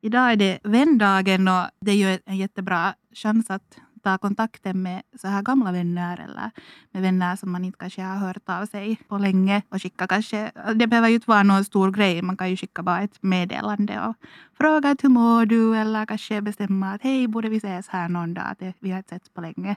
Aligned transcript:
Idag 0.00 0.32
är 0.32 0.36
det 0.36 0.58
vändagen 0.64 1.48
och 1.48 1.66
det 1.80 1.90
är 1.90 1.94
ju 1.94 2.18
en 2.26 2.36
jättebra 2.36 2.94
chans 3.14 3.50
att 3.50 3.78
ta 4.02 4.18
kontakten 4.18 4.82
med 4.82 5.02
så 5.20 5.28
här 5.28 5.42
gamla 5.42 5.72
vänner 5.72 6.20
eller 6.20 6.50
med 6.90 7.02
vänner 7.02 7.36
som 7.36 7.52
man 7.52 7.64
inte 7.64 7.78
kanske 7.78 8.02
har 8.02 8.16
hört 8.16 8.48
av 8.48 8.66
sig 8.66 8.98
på 9.08 9.18
länge 9.18 9.62
och 9.68 9.82
skicka 9.82 10.06
kanske, 10.06 10.52
det 10.74 10.86
behöver 10.86 11.08
ju 11.08 11.14
inte 11.14 11.30
vara 11.30 11.42
någon 11.42 11.64
stor 11.64 11.90
grej, 11.90 12.22
man 12.22 12.36
kan 12.36 12.50
ju 12.50 12.56
skicka 12.56 12.82
bara 12.82 13.02
ett 13.02 13.22
meddelande 13.22 14.00
och 14.00 14.14
fråga 14.58 14.96
hur 15.02 15.08
mår 15.08 15.46
du 15.46 15.76
eller 15.76 16.06
kanske 16.06 16.42
bestämma 16.42 16.92
att 16.92 17.02
hej, 17.02 17.28
borde 17.28 17.48
vi 17.48 17.56
ses 17.56 17.88
här 17.88 18.08
någon 18.08 18.34
dag, 18.34 18.44
att 18.50 18.74
vi 18.80 18.90
har 18.90 18.98
inte 18.98 19.14
setts 19.14 19.28
på 19.28 19.40
länge. 19.40 19.76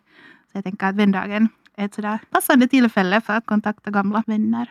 Så 0.51 0.57
jag 0.57 0.63
tänker 0.63 0.88
att 0.88 0.95
vändagen 0.95 1.49
är 1.75 1.85
ett 1.85 1.93
sådär 1.93 2.19
passande 2.29 2.67
tillfälle 2.67 3.21
för 3.21 3.33
att 3.33 3.45
kontakta 3.45 3.91
gamla 3.91 4.23
vänner. 4.27 4.69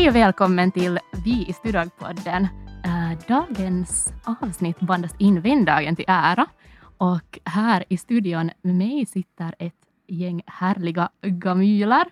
Hej 0.00 0.08
och 0.08 0.16
välkommen 0.16 0.72
till 0.72 0.98
Vi 1.24 1.46
i 1.48 1.52
Studagpodden. 1.52 2.48
Eh, 2.84 3.18
dagens 3.28 4.12
avsnitt 4.40 4.80
bandas 4.80 5.14
in 5.18 5.40
vändagen 5.40 5.96
till 5.96 6.04
ära. 6.08 6.46
Och 6.98 7.38
här 7.44 7.84
i 7.88 7.96
studion 7.96 8.50
med 8.62 8.74
mig 8.74 9.06
sitter 9.06 9.54
ett 9.58 9.74
gäng 10.06 10.42
härliga 10.46 11.08
gamyler, 11.22 12.04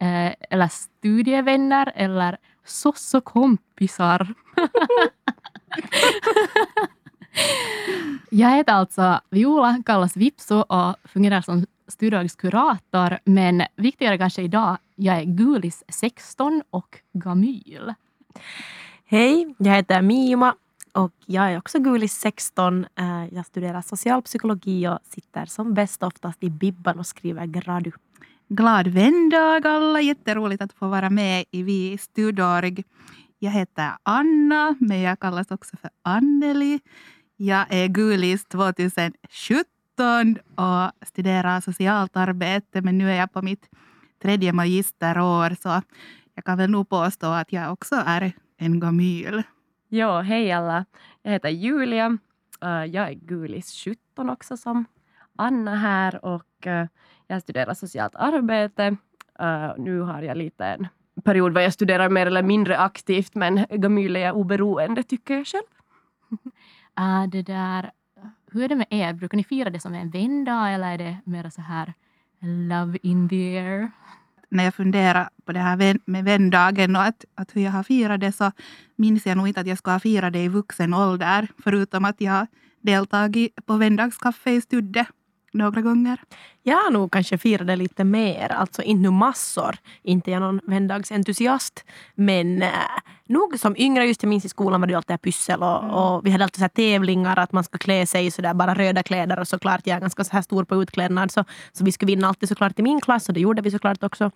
eh, 0.00 0.32
eller 0.50 0.68
studievänner, 0.68 1.92
eller 1.96 2.36
sossokompisar. 2.64 4.34
Jag 8.30 8.50
heter 8.50 8.72
alltså 8.72 9.20
Viola, 9.30 9.82
kallas 9.86 10.16
Vipso 10.16 10.60
och 10.60 10.96
fungerar 11.04 11.40
som 11.40 11.66
studiekurator, 11.88 13.18
men 13.24 13.62
viktigare 13.76 14.18
kanske 14.18 14.42
idag, 14.42 14.76
jag 14.96 15.18
är 15.18 15.24
Gulis 15.24 15.84
16 15.88 16.62
och 16.70 16.98
Gamyl. 17.12 17.94
Hej, 19.04 19.54
jag 19.58 19.74
heter 19.74 20.02
Mima 20.02 20.54
och 20.92 21.12
jag 21.26 21.52
är 21.52 21.58
också 21.58 21.78
Gulis 21.78 22.12
16. 22.12 22.86
Eh, 22.98 23.26
jag 23.32 23.46
studerar 23.46 23.82
socialpsykologi 23.82 24.88
och 24.88 24.98
sitter 25.02 25.46
som 25.46 25.74
bäst 25.74 26.02
oftast 26.02 26.44
i 26.44 26.50
Bibban 26.50 26.98
och 26.98 27.06
skriver 27.06 27.46
gradu. 27.46 27.92
Glad 28.48 28.88
vändag 28.88 29.60
alla! 29.64 30.00
Jätteroligt 30.00 30.62
att 30.62 30.72
få 30.72 30.88
vara 30.88 31.10
med 31.10 31.44
i 31.50 31.62
Vi 31.62 31.98
Studorg. 31.98 32.84
Jag 33.38 33.50
heter 33.50 33.90
Anna, 34.02 34.74
men 34.80 35.00
jag 35.00 35.20
kallas 35.20 35.50
också 35.50 35.76
för 35.76 35.90
Anneli. 36.02 36.80
Jag 37.36 37.66
är 37.70 37.86
Gulis 37.86 38.44
2017 38.44 40.38
och 40.54 41.06
studerar 41.06 41.60
socialt 41.60 42.16
arbete, 42.16 42.82
men 42.82 42.98
nu 42.98 43.10
är 43.10 43.14
jag 43.14 43.32
på 43.32 43.42
mitt 43.42 43.68
tredje 44.22 44.52
magisterår, 44.52 45.54
så 45.62 45.82
jag 46.34 46.44
kan 46.44 46.58
väl 46.58 46.70
nog 46.70 46.88
påstå 46.88 47.26
att 47.26 47.52
jag 47.52 47.72
också 47.72 48.02
är 48.06 48.32
en 48.56 48.80
gamyl. 48.80 49.42
Ja, 49.88 50.20
hej 50.20 50.52
alla. 50.52 50.84
Jag 51.22 51.32
heter 51.32 51.48
Julia. 51.48 52.18
Eh, 52.62 52.84
jag 52.84 53.08
är 53.08 53.14
Gulis 53.14 53.84
17 53.84 54.30
också 54.30 54.56
som 54.56 54.84
Anna 55.36 55.74
här 55.74 56.24
och 56.24 56.66
eh, 56.66 56.86
jag 57.26 57.42
studerar 57.42 57.74
socialt 57.74 58.14
arbete. 58.14 58.96
Eh, 59.38 59.72
nu 59.78 60.00
har 60.00 60.22
jag 60.22 60.36
lite 60.36 60.64
en 60.64 60.88
period 61.24 61.54
där 61.54 61.60
jag 61.60 61.72
studerar 61.72 62.08
mer 62.08 62.26
eller 62.26 62.42
mindre 62.42 62.78
aktivt 62.78 63.34
men 63.34 63.66
gamyl 63.70 64.16
är 64.16 64.20
jag 64.20 64.36
oberoende 64.36 65.02
tycker 65.02 65.34
jag 65.34 65.46
själv. 65.46 65.62
Uh, 67.00 67.26
det 67.32 67.42
där, 67.42 67.90
hur 68.50 68.62
är 68.64 68.68
det 68.68 68.76
med 68.76 68.86
er? 68.90 69.12
Brukar 69.12 69.36
ni 69.36 69.44
fira 69.44 69.70
det 69.70 69.80
som 69.80 69.94
en 69.94 70.10
vändag 70.10 70.70
eller 70.70 70.92
är 70.92 70.98
det 70.98 71.16
mer 71.24 71.50
så 71.50 71.60
här 71.60 71.94
love 72.46 72.98
in 73.02 73.28
the 73.28 73.58
air? 73.58 73.90
När 74.48 74.64
jag 74.64 74.74
funderar 74.74 75.28
på 75.44 75.52
det 75.52 75.58
här 75.58 75.98
med 76.10 76.24
vändagen 76.24 76.96
och 76.96 77.02
att, 77.02 77.24
att 77.34 77.56
hur 77.56 77.62
jag 77.62 77.70
har 77.70 77.82
firat 77.82 78.20
det 78.20 78.32
så 78.32 78.52
minns 78.96 79.26
jag 79.26 79.36
nog 79.36 79.48
inte 79.48 79.60
att 79.60 79.66
jag 79.66 79.78
ska 79.78 79.90
ha 79.90 80.00
firat 80.00 80.32
det 80.32 80.44
i 80.44 80.48
vuxen 80.48 80.94
ålder. 80.94 81.48
Förutom 81.58 82.04
att 82.04 82.20
jag 82.20 82.32
har 82.32 82.46
deltagit 82.80 83.66
på 83.66 83.76
vändagskaffe 83.76 84.50
i 84.50 84.60
Studde 84.60 85.06
några 85.56 85.80
gånger. 85.80 86.20
Jag 86.62 86.76
har 86.76 86.90
nog 86.90 87.12
kanske 87.12 87.38
firat 87.38 87.66
det 87.66 87.76
lite 87.76 88.04
mer, 88.04 88.52
alltså 88.52 88.82
inte 88.82 89.02
nu 89.02 89.10
massor. 89.10 89.76
Inte 90.02 90.30
jag 90.30 90.40
någon 90.40 90.60
vändagsentusiast. 90.64 91.84
Men 92.14 92.62
äh, 92.62 92.70
nog 93.28 93.58
som 93.58 93.76
yngre, 93.76 94.06
just 94.06 94.22
jag 94.22 94.30
minns 94.30 94.44
i 94.44 94.48
skolan 94.48 94.80
var 94.80 94.88
det 94.88 94.94
alltid 94.94 95.20
pyssel 95.22 95.62
och, 95.62 95.84
mm. 95.84 95.94
och, 95.94 96.26
vi 96.26 96.30
hade 96.30 96.44
alltid 96.44 96.60
så 96.62 96.68
tävlingar 96.68 97.38
att 97.38 97.52
man 97.52 97.64
ska 97.64 97.78
klä 97.78 98.06
sig 98.06 98.30
så 98.30 98.42
där 98.42 98.54
bara 98.54 98.74
röda 98.74 99.02
kläder 99.02 99.38
och 99.38 99.48
såklart 99.48 99.80
jag 99.84 99.96
är 99.96 100.00
ganska 100.00 100.24
så 100.24 100.32
här 100.32 100.42
stor 100.42 100.64
på 100.64 100.82
utklädnad 100.82 101.30
så, 101.30 101.44
så 101.72 101.84
vi 101.84 101.92
skulle 101.92 102.06
vinna 102.06 102.28
alltid 102.28 102.48
såklart 102.48 102.78
i 102.78 102.82
min 102.82 103.00
klass 103.00 103.28
och 103.28 103.34
det 103.34 103.40
gjorde 103.40 103.62
vi 103.62 103.70
såklart 103.70 104.02
också. 104.02 104.30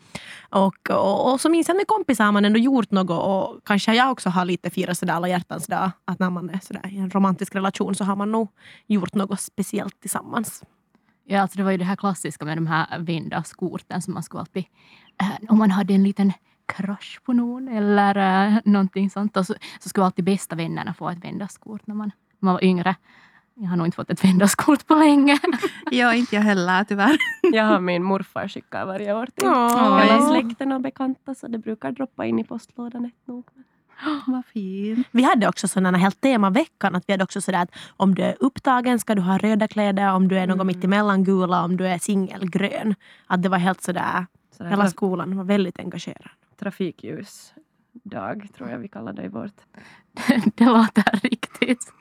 Och, 0.50 0.90
och, 0.90 1.32
och 1.32 1.40
så 1.40 1.48
minns 1.48 1.68
jag 1.68 1.76
med 1.76 1.86
kompisar 1.86 2.24
har 2.24 2.32
man 2.32 2.44
ändå 2.44 2.58
gjort 2.58 2.90
något 2.90 3.24
och 3.24 3.64
kanske 3.64 3.94
jag 3.94 4.12
också 4.12 4.28
har 4.28 4.44
lite 4.44 4.70
firat 4.70 4.98
sådär 4.98 5.14
alla 5.14 5.28
hjärtans 5.28 5.66
dag. 5.66 5.90
Att 6.04 6.18
när 6.18 6.30
man 6.30 6.50
är 6.50 6.60
sådär 6.62 6.90
i 6.92 6.98
en 6.98 7.10
romantisk 7.10 7.54
relation 7.54 7.94
så 7.94 8.04
har 8.04 8.16
man 8.16 8.32
nog 8.32 8.48
gjort 8.86 9.14
något 9.14 9.40
speciellt 9.40 10.00
tillsammans. 10.00 10.62
Ja, 11.32 11.40
alltså 11.40 11.58
det 11.58 11.64
var 11.64 11.70
ju 11.70 11.76
det 11.76 11.84
här 11.84 11.96
klassiska 11.96 12.44
med 12.44 12.56
de 12.56 12.66
här 12.66 12.98
vindagskorten 12.98 14.02
som 14.02 14.14
man 14.14 14.22
skulle 14.22 14.40
alltid... 14.40 14.64
Äh, 15.20 15.30
om 15.48 15.58
man 15.58 15.70
hade 15.70 15.94
en 15.94 16.02
liten 16.02 16.32
crush 16.66 17.20
på 17.24 17.32
någon 17.32 17.68
eller 17.68 18.16
äh, 18.46 18.58
någonting 18.64 19.10
sånt 19.10 19.34
så, 19.34 19.54
så 19.80 19.88
skulle 19.88 20.06
alltid 20.06 20.24
bästa 20.24 20.56
vännerna 20.56 20.94
få 20.94 21.10
ett 21.10 21.24
vändaskort 21.24 21.86
när 21.86 21.94
man, 21.94 22.10
man 22.38 22.54
var 22.54 22.64
yngre. 22.64 22.94
Jag 23.54 23.68
har 23.68 23.76
nog 23.76 23.86
inte 23.86 23.96
fått 23.96 24.10
ett 24.10 24.24
vändaskort 24.24 24.86
på 24.86 24.94
länge. 24.94 25.38
ja, 25.90 26.14
inte 26.14 26.36
jag 26.36 26.42
heller 26.42 26.84
tyvärr. 26.84 27.16
jag 27.52 27.64
har 27.64 27.80
min 27.80 28.02
morfar 28.02 28.48
skickar 28.48 28.86
varje 28.86 29.14
år 29.14 29.26
till 29.26 29.48
hela 29.48 30.28
släkten 30.28 30.72
och 30.72 30.80
bekanta 30.80 31.34
så 31.34 31.48
det 31.48 31.58
brukar 31.58 31.92
droppa 31.92 32.26
in 32.26 32.38
i 32.38 32.44
postlådan 32.44 33.04
ett 33.04 33.26
nog. 33.26 33.44
Vad 34.26 34.46
fint. 34.46 35.08
Vi 35.10 35.22
hade 35.22 35.48
också 35.48 35.68
sådana 35.68 35.98
helt 35.98 36.20
temaveckan. 36.20 36.96
Att 36.96 37.04
vi 37.06 37.12
hade 37.12 37.24
också 37.24 37.40
sådär 37.40 37.62
att 37.62 37.70
om 37.96 38.14
du 38.14 38.22
är 38.22 38.36
upptagen 38.40 38.98
ska 38.98 39.14
du 39.14 39.22
ha 39.22 39.38
röda 39.38 39.68
kläder. 39.68 40.12
Om 40.14 40.28
du 40.28 40.38
är 40.38 40.46
något 40.46 40.54
mm. 40.54 40.66
mittemellan 40.66 41.24
gula. 41.24 41.64
Om 41.64 41.76
du 41.76 41.86
är 41.86 41.98
singelgrön. 41.98 42.94
Att 43.26 43.42
det 43.42 43.48
var 43.48 43.58
helt 43.58 43.82
sådär. 43.82 44.26
sådär 44.56 44.70
hela 44.70 44.88
skolan 44.88 45.36
var 45.36 45.44
väldigt 45.44 45.78
engagerad. 45.78 46.30
Trafikljusdag 46.58 48.48
tror 48.56 48.70
jag 48.70 48.78
vi 48.78 48.88
kallar 48.88 49.12
det 49.12 49.24
i 49.24 49.28
vårt. 49.28 49.60
det 50.54 50.64
låter 50.64 51.20
riktigt 51.22 51.92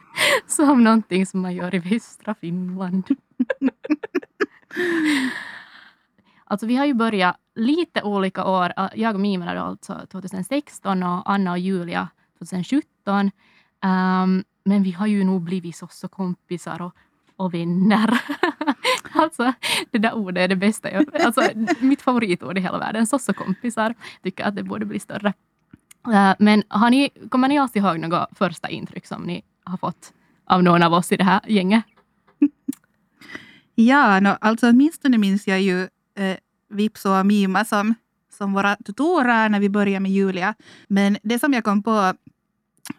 som 0.48 0.84
någonting 0.84 1.26
som 1.26 1.42
man 1.42 1.56
gör 1.56 1.76
i 1.76 1.80
västra 1.80 2.36
Finland. 2.36 3.04
Alltså 6.50 6.66
vi 6.66 6.76
har 6.76 6.86
ju 6.86 6.94
börjat 6.94 7.36
lite 7.56 8.02
olika 8.02 8.46
år. 8.46 8.74
Jag 8.96 9.16
och 9.16 9.22
Mimela 9.22 9.62
alltså 9.62 10.02
2016 10.12 11.04
och 11.04 11.32
Anna 11.32 11.52
och 11.52 11.60
Julia 11.60 12.08
2017. 12.38 12.84
Um, 13.06 13.32
ehm, 13.82 14.44
men 14.64 14.84
vi 14.84 14.92
har 14.92 15.08
ju 15.08 15.24
nog 15.24 15.42
blivit 15.42 15.76
så, 15.90 16.08
kompisar 16.08 16.82
och, 16.82 16.96
och 17.36 17.54
vänner. 17.54 18.22
alltså, 19.12 19.54
det 19.92 19.98
där 19.98 20.14
ordet 20.14 20.44
är 20.44 20.48
det 20.48 20.56
bästa. 20.56 20.92
Jag, 20.92 21.22
alltså, 21.22 21.42
mitt 21.80 22.02
favoritord 22.02 22.58
i 22.58 22.62
hela 22.62 22.78
världen, 22.78 23.08
sossokompisar. 23.08 23.96
Tycker 24.24 24.44
att 24.44 24.56
det 24.56 24.64
borde 24.64 24.86
bli 24.86 25.00
större. 25.00 25.34
Uh, 26.08 26.34
men 26.40 26.64
har 26.68 26.90
ni, 26.90 27.10
kommer 27.30 27.48
ni 27.48 27.58
alls 27.58 27.76
ihåg 27.76 28.00
några 28.00 28.28
första 28.32 28.70
intryck 28.70 29.06
som 29.06 29.24
ni 29.24 29.42
har 29.64 29.78
fått 29.78 30.14
av 30.46 30.64
någon 30.64 30.84
av 30.84 30.94
oss 30.94 31.12
i 31.12 31.18
det 31.18 31.24
här 31.24 31.42
gänget? 31.48 31.84
Ja, 33.76 34.20
no, 34.20 34.38
alltså 34.42 34.70
åtminstone 34.70 35.18
minns 35.18 35.48
jag 35.48 35.62
ju 35.62 35.88
eh, 36.20 36.38
Vips 36.70 37.06
och 37.06 37.26
Mima 37.26 37.66
som, 37.66 37.96
som 38.38 38.54
våra 38.54 38.76
tutorer 38.76 39.50
när 39.50 39.60
vi 39.60 39.70
började 39.70 40.00
med 40.00 40.12
Julia. 40.12 40.56
Men 40.88 41.18
det 41.24 41.40
som 41.40 41.54
jag 41.54 41.64
kom 41.64 41.84
på 41.84 42.14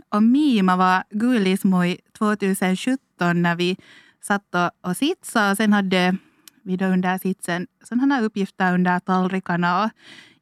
om 0.09 0.33
Mima 0.33 0.77
var 0.77 1.05
Gullismoj 1.11 1.99
2017 2.19 3.43
när 3.43 3.57
vi 3.57 3.77
satt 4.21 4.55
och, 4.55 4.91
och 4.91 4.97
sitsade. 4.97 5.57
Sen 5.57 5.73
hade 5.73 6.17
vi 6.63 6.77
då 6.77 6.85
under 6.85 7.19
sitsen 7.19 7.67
sådana 7.85 8.15
här 8.15 8.23
uppgifter 8.23 8.75
under 8.75 8.99
tallrikarna. 8.99 9.85
Och 9.85 9.91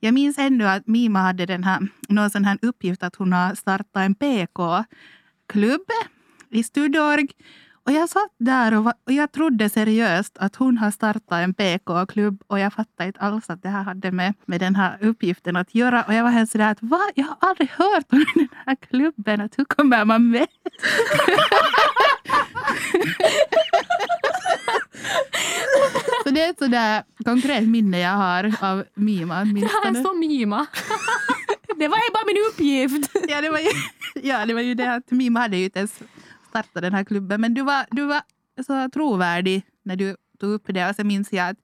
jag 0.01 0.15
minns 0.15 0.39
ännu 0.39 0.69
att 0.69 0.87
Mima 0.87 1.19
hade 1.19 1.47
den 1.47 1.65
här, 1.65 1.89
någon 2.09 2.31
sån 2.31 2.45
här 2.45 2.59
uppgift 2.63 3.03
att 3.03 3.17
hon 3.17 3.33
har 3.33 3.55
startat 3.55 3.97
en 3.97 4.15
PK-klubb 4.15 5.87
i 6.51 6.63
Studorg. 6.63 7.29
Och 7.89 7.95
jag 7.95 8.09
satt 8.09 8.35
där 8.39 8.75
och, 8.75 8.85
var, 8.85 8.95
och 9.07 9.13
jag 9.13 9.33
trodde 9.33 9.69
seriöst 9.69 10.39
att 10.39 10.57
hon 10.57 10.79
har 10.79 10.91
startat 10.91 11.33
en 11.33 11.55
PK-klubb 11.55 12.43
och 12.47 12.59
jag 12.59 12.73
fattade 12.73 13.07
inte 13.07 13.21
alls 13.21 13.51
att 13.51 13.63
det 13.63 13.69
här 13.69 13.83
hade 13.83 14.13
med, 14.13 14.35
med 14.47 14.61
den 14.61 14.75
här 14.77 14.99
uppgiften 15.01 15.57
att 15.57 15.75
göra. 15.75 16.03
Och 16.03 16.15
jag 16.15 16.23
var 16.23 16.31
helt 16.31 16.51
sådär 16.51 16.71
att 16.71 16.83
va? 16.83 17.01
Jag 17.15 17.25
har 17.25 17.37
aldrig 17.41 17.71
hört 17.71 18.13
om 18.13 18.25
den 18.35 18.49
här 18.67 18.75
klubben. 18.75 19.41
Att 19.41 19.59
hur 19.59 19.65
kommer 19.65 20.05
man 20.05 20.31
med? 20.31 20.47
så 26.25 26.31
det 26.31 26.43
är 26.43 26.51
ett 26.51 26.59
sådär 26.59 27.03
konkret 27.25 27.69
minne 27.69 28.01
jag 28.01 28.17
har 28.17 28.55
av 28.61 28.85
Mima. 28.95 29.45
Det 29.45 29.61
här 29.61 29.91
är 29.91 30.03
så 30.03 30.15
Mima. 30.15 30.67
det 31.77 31.89
var 31.89 31.97
ju 31.97 32.11
bara 32.13 32.25
min 32.27 32.45
uppgift. 32.51 33.11
ja, 33.29 33.41
det 33.41 33.51
var 33.51 33.59
ju, 33.59 33.71
ja, 34.23 34.47
det 34.47 34.55
var 34.55 34.61
ju 34.61 34.75
det 34.75 34.95
att 34.95 35.11
Mima 35.11 35.41
hade 35.41 35.57
ju 35.57 35.65
inte 35.65 35.79
ens 35.79 36.03
starta 36.49 36.81
den 36.81 36.95
här 36.95 37.05
klubben. 37.05 37.41
Men 37.41 37.55
du 37.55 37.63
var, 37.63 37.87
du 37.91 38.07
var 38.07 38.23
så 38.67 38.89
trovärdig 38.89 39.63
när 39.83 39.97
du 39.97 40.17
tog 40.41 40.51
upp 40.51 40.65
det. 40.67 40.89
Och 40.89 40.97
så 40.97 41.05
minns 41.05 41.33
jag 41.33 41.49
att 41.49 41.57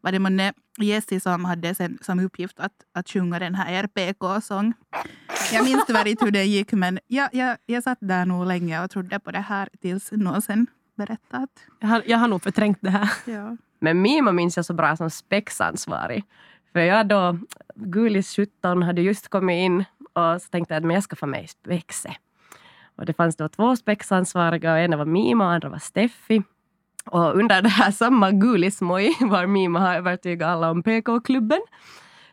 var 0.00 0.12
det 0.12 0.18
månne 0.18 0.52
Jessie 0.78 1.20
som 1.20 1.44
hade 1.44 1.74
sen, 1.74 1.98
som 2.00 2.20
uppgift 2.20 2.60
att, 2.60 2.72
att 2.92 3.08
sjunga 3.08 3.38
den 3.38 3.54
här 3.54 3.84
RPK-sång. 3.84 4.74
Jag 5.52 5.64
minns 5.64 5.86
tyvärr 5.86 6.08
inte 6.08 6.24
hur 6.24 6.32
det 6.32 6.44
gick, 6.44 6.72
men 6.72 6.98
jag, 7.06 7.28
jag, 7.32 7.56
jag 7.66 7.82
satt 7.82 7.98
där 8.00 8.26
nog 8.26 8.46
länge 8.46 8.84
och 8.84 8.90
trodde 8.90 9.18
på 9.20 9.30
det 9.30 9.40
här 9.40 9.68
tills 9.80 10.12
någon 10.12 10.42
sen 10.42 10.66
berättade 10.96 11.42
att... 11.42 11.64
Jag 11.80 11.88
har, 11.88 12.02
jag 12.06 12.18
har 12.18 12.28
nog 12.28 12.42
förträngt 12.42 12.78
det 12.80 12.90
här. 12.90 13.10
Ja. 13.24 13.56
Men 13.78 14.02
Mima 14.02 14.32
minns 14.32 14.56
jag 14.56 14.66
så 14.66 14.74
bra 14.74 14.96
som 14.96 15.10
spexansvarig. 15.10 16.24
För 16.72 16.80
jag 16.80 17.08
då, 17.08 17.38
Gulis 17.74 18.36
17, 18.36 18.82
hade 18.82 19.02
just 19.02 19.28
kommit 19.28 19.54
in 19.54 19.84
och 20.12 20.42
så 20.42 20.48
tänkte 20.48 20.74
jag 20.74 20.86
att 20.86 20.92
jag 20.92 21.02
ska 21.02 21.16
få 21.16 21.36
i 21.36 21.46
spexet. 21.48 22.12
Och 22.98 23.06
det 23.06 23.12
fanns 23.12 23.36
då 23.36 23.48
två 23.48 23.76
spexansvariga 23.76 24.72
och 24.72 24.78
ena 24.78 24.96
var 24.96 25.04
Mima 25.04 25.44
och 25.44 25.52
andra 25.52 25.68
var 25.68 25.78
Steffi. 25.78 26.42
Och 27.10 27.36
under 27.36 27.62
det 27.62 27.68
här 27.68 27.90
samma 27.90 28.30
Gulismoj 28.30 29.16
var 29.20 29.46
Mima 29.46 29.80
har 29.80 29.94
övertygat 29.94 30.48
alla 30.48 30.70
om 30.70 30.82
PK-klubben 30.82 31.60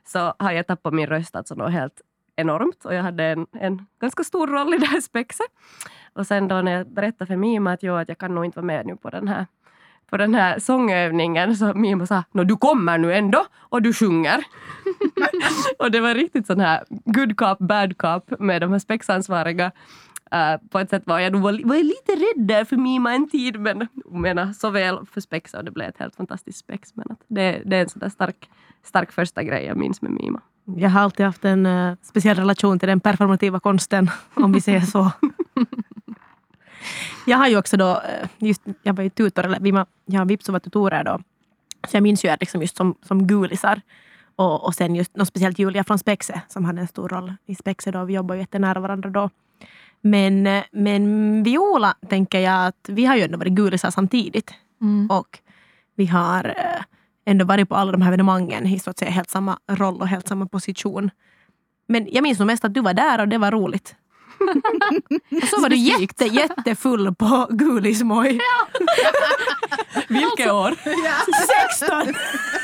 så 0.06 0.34
har 0.40 0.52
jag 0.52 0.68
tappat 0.68 0.94
min 0.94 1.08
röst 1.08 1.36
alltså 1.36 1.56
något 1.56 1.72
helt 1.72 2.02
enormt 2.36 2.86
och 2.86 2.94
jag 2.94 3.04
hade 3.04 3.24
en, 3.24 3.48
en 3.54 3.86
ganska 4.02 4.24
stor 4.24 4.48
roll 4.48 4.74
i 4.74 4.78
det 4.78 4.86
här 4.86 5.02
spexet. 5.02 5.48
Och 6.14 6.28
sen 6.28 6.48
då 6.48 6.62
när 6.62 6.72
jag 6.72 6.94
berättade 6.94 7.28
för 7.28 7.36
Mima 7.36 7.72
att, 7.72 7.84
jag, 7.84 8.02
att 8.02 8.10
jag 8.10 8.18
kan 8.18 8.36
nog 8.36 8.46
inte 8.46 8.60
vara 8.60 8.66
med 8.66 8.86
nu 8.86 8.96
på 8.96 9.10
den 9.10 9.28
här 9.28 9.46
på 10.10 10.18
den 10.18 10.36
här 10.36 10.60
sångövningen 10.60 11.56
så 11.56 11.74
Mima 11.74 12.06
sa 12.06 12.24
Nå, 12.32 12.44
du 12.44 12.58
kommer 12.58 12.98
nu 12.98 13.14
ändå 13.14 13.46
och 13.56 13.82
du 13.82 13.94
sjunger. 13.94 14.44
och 15.80 15.92
det 15.92 16.00
var 16.00 16.14
riktigt 16.14 16.48
sån 16.48 16.60
här 16.60 16.84
good 16.90 17.38
cop, 17.38 17.58
bad 17.60 17.98
cop 17.98 18.40
med 18.40 18.62
de 18.62 18.72
här 18.72 18.80
spexansvariga. 18.80 19.72
Uh, 20.36 20.68
på 20.70 20.80
ett 20.80 20.90
sätt 20.90 21.04
var 21.06 21.20
jag 21.20 21.34
nog 21.34 21.42
var, 21.42 21.62
var 21.66 21.76
jag 21.76 21.86
lite 21.86 22.12
rädd 22.12 22.48
där 22.48 22.66
för 22.66 22.78
Mima 22.78 23.14
en 23.14 23.30
tid 23.30 23.60
men 23.60 23.88
menar, 24.06 24.54
såväl 24.54 25.00
för 25.12 25.22
spex 25.22 25.54
och 25.54 25.66
det 25.66 25.72
blev 25.72 25.90
ett 25.90 25.98
helt 25.98 26.16
fantastiskt 26.16 26.60
spex. 26.60 26.96
Men 26.96 27.06
att 27.10 27.20
det, 27.28 27.62
det 27.66 27.78
är 27.78 27.82
en 27.82 27.90
sån 27.90 28.10
stark, 28.10 28.50
stark 28.84 29.12
första 29.12 29.44
grej 29.44 29.66
jag 29.66 29.78
minns 29.78 30.02
med 30.02 30.12
Mima. 30.12 30.42
Jag 30.66 30.90
har 30.90 31.02
alltid 31.02 31.26
haft 31.26 31.46
en 31.46 31.66
uh, 31.66 31.96
speciell 32.02 32.38
relation 32.38 32.80
till 32.80 32.88
den 32.88 33.00
performativa 33.00 33.60
konsten, 33.60 34.10
om 34.34 34.52
vi 34.52 34.62
säger 34.62 34.82
så. 34.82 35.12
jag 37.26 37.38
har 37.38 37.48
ju 37.48 37.58
också 37.58 37.78
då, 37.78 37.92
eh, 37.92 38.30
just, 38.38 38.62
jag 38.84 38.94
var 38.94 39.04
ju 39.04 39.10
tutor, 39.10 39.46
eller 39.46 39.60
vi, 39.60 39.70
jag 40.06 40.20
har 40.20 40.26
Vipsu 40.26 40.52
var 40.52 40.60
tutorer 40.60 41.04
då. 41.04 41.20
Så 41.88 41.98
jag 41.98 42.04
minns 42.04 42.26
ju 42.26 42.30
er 42.30 42.38
liksom 42.40 42.62
just 42.62 42.78
som, 42.78 42.96
som 43.02 43.28
gulisar. 43.28 43.82
Och, 44.36 44.66
och 44.66 44.76
sen 44.76 44.96
just 44.96 45.16
något 45.16 45.28
speciellt 45.28 45.60
Julia 45.60 45.84
från 45.84 46.00
Spexe 46.00 46.42
som 46.48 46.66
hade 46.66 46.82
en 46.82 46.88
stor 46.88 47.10
roll 47.10 47.34
i 47.46 47.56
Spexe 47.56 47.92
då. 47.92 48.06
Vi 48.06 48.14
jobbade 48.14 48.38
ju 48.38 48.42
jättenära 48.42 48.80
varandra 48.80 49.10
då. 49.10 49.30
Men, 50.02 50.62
men 50.72 51.44
Viola 51.44 51.96
tänker 52.10 52.40
jag 52.40 52.68
att 52.68 52.90
vi 52.90 53.06
har 53.06 53.16
ju 53.16 53.22
ändå 53.22 53.38
varit 53.38 53.54
gulisar 53.54 53.92
samtidigt. 53.92 54.54
Mm. 54.82 55.10
Och 55.12 55.40
vi 55.96 56.06
har 56.06 56.46
eh, 56.46 56.84
ändå 57.26 57.46
varit 57.46 57.70
på 57.70 57.76
alla 57.76 57.92
de 57.92 58.02
här 58.02 58.10
evenemangen 58.10 58.66
i 58.68 58.80
så 58.80 58.90
att 58.90 59.00
säga 59.00 59.12
helt 59.12 59.30
samma 59.30 59.60
roll 59.68 60.02
och 60.02 60.08
helt 60.08 60.28
samma 60.28 60.46
position. 60.46 61.12
Men 61.88 62.08
jag 62.12 62.24
minns 62.24 62.40
nog 62.40 62.46
mest 62.48 62.66
att 62.66 62.74
du 62.74 62.82
var 62.82 62.94
där 62.94 63.20
och 63.20 63.28
det 63.28 63.38
var 63.38 63.52
roligt. 63.52 63.96
och 65.42 65.48
så 65.50 65.62
var 65.62 65.70
du 65.70 65.76
jätte, 65.76 66.26
jättefull 66.26 67.16
på 67.16 67.48
Gulismoj. 67.50 68.28
Vilket 70.08 70.52
år? 70.52 70.76
16! 71.80 72.14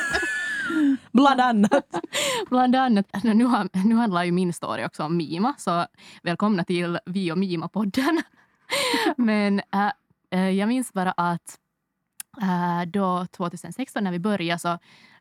Bland 1.11 1.41
annat. 1.41 2.01
Bland 2.49 2.75
annat. 2.75 3.05
Alltså, 3.11 3.33
nu, 3.33 3.43
har, 3.43 3.69
nu 3.87 3.95
handlar 3.95 4.23
ju 4.23 4.31
min 4.31 4.53
story 4.53 4.85
också 4.85 5.03
om 5.03 5.17
Mima, 5.17 5.53
så 5.57 5.85
välkomna 6.23 6.63
till 6.63 6.99
Vi 7.05 7.31
och 7.31 7.37
Mima-podden. 7.37 8.21
Men 9.17 9.61
äh, 9.73 9.91
äh, 10.29 10.49
jag 10.49 10.67
minns 10.67 10.93
bara 10.93 11.11
att 11.11 11.59
äh, 12.41 12.89
då 12.91 13.25
2016 13.25 14.03
när 14.03 14.11
vi 14.11 14.19
började 14.19 14.59
så 14.59 14.69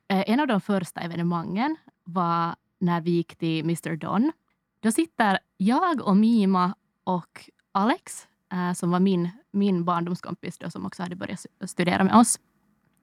äh, 0.08 0.31
en 0.31 0.40
av 0.40 0.46
de 0.46 0.60
första 0.60 1.00
evenemangen 1.00 1.76
var 2.04 2.54
när 2.78 3.00
vi 3.00 3.10
gick 3.10 3.37
till 3.37 3.60
Mr 3.60 3.96
Don. 3.96 4.32
Då 4.81 4.92
sitter 4.92 5.38
jag 5.56 6.02
och 6.02 6.16
Mima 6.16 6.75
och 7.04 7.50
Alex, 7.72 8.28
äh, 8.52 8.72
som 8.72 8.90
var 8.90 9.00
min, 9.00 9.31
min 9.50 9.84
barndomskompis 9.84 10.58
då, 10.58 10.70
som 10.70 10.87
också 10.87 11.02
hade 11.02 11.16
börjat 11.16 11.46
studera 11.64 12.04
med 12.04 12.14
oss. 12.14 12.38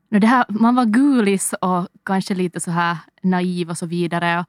Det 0.10 0.28
här, 0.28 0.46
man 0.50 0.76
var 0.76 0.86
gulis 0.86 1.54
och 1.62 1.88
kanske 2.04 2.36
lite 2.36 2.60
så 2.60 2.72
här 2.72 2.98
naiv 3.22 3.70
och 3.70 3.78
så 3.78 3.86
vidare. 3.86 4.40
Och, 4.40 4.46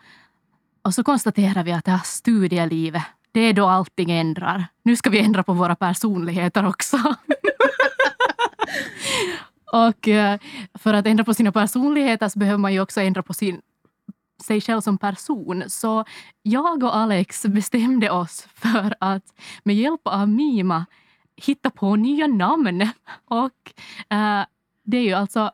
och 0.82 0.94
så 0.94 1.05
konstaterar 1.05 1.64
vi 1.64 1.72
att 1.72 1.84
det 1.84 1.90
här 1.90 2.00
studielivet, 2.05 3.02
det 3.32 3.40
är 3.40 3.52
då 3.52 3.66
allting 3.66 4.10
ändrar. 4.10 4.66
Nu 4.82 4.96
ska 4.96 5.10
vi 5.10 5.19
ändra 5.19 5.43
på 5.43 5.52
våra 5.52 5.76
personligheter 5.76 6.66
också. 6.66 6.96
och 9.72 10.08
eh, 10.08 10.38
för 10.75 10.94
att 10.94 11.06
ändra 11.06 11.25
på 11.25 11.34
sina 11.34 11.52
personligheter 11.52 12.28
så 12.28 12.38
behöver 12.38 12.58
man 12.58 12.72
ju 12.72 12.81
också 12.81 13.00
ändra 13.00 13.22
på 13.22 13.34
sin, 13.34 13.61
sig 14.44 14.61
själv 14.61 14.81
som 14.81 14.99
person. 14.99 15.64
Så 15.66 16.04
jag 16.43 16.82
och 16.82 16.96
Alex 16.96 17.46
bestämde 17.46 18.11
oss 18.11 18.46
för 18.54 18.94
att 19.00 19.25
med 19.62 19.76
hjälp 19.76 20.00
av 20.04 20.28
Mima 20.28 20.87
hitta 21.37 21.70
på 21.70 21.96
nya 21.96 22.26
namn. 22.26 22.88
Och 23.25 23.72
uh, 24.12 24.44
det 24.90 24.96
är 24.96 25.02
ju 25.02 25.12
alltså 25.12 25.50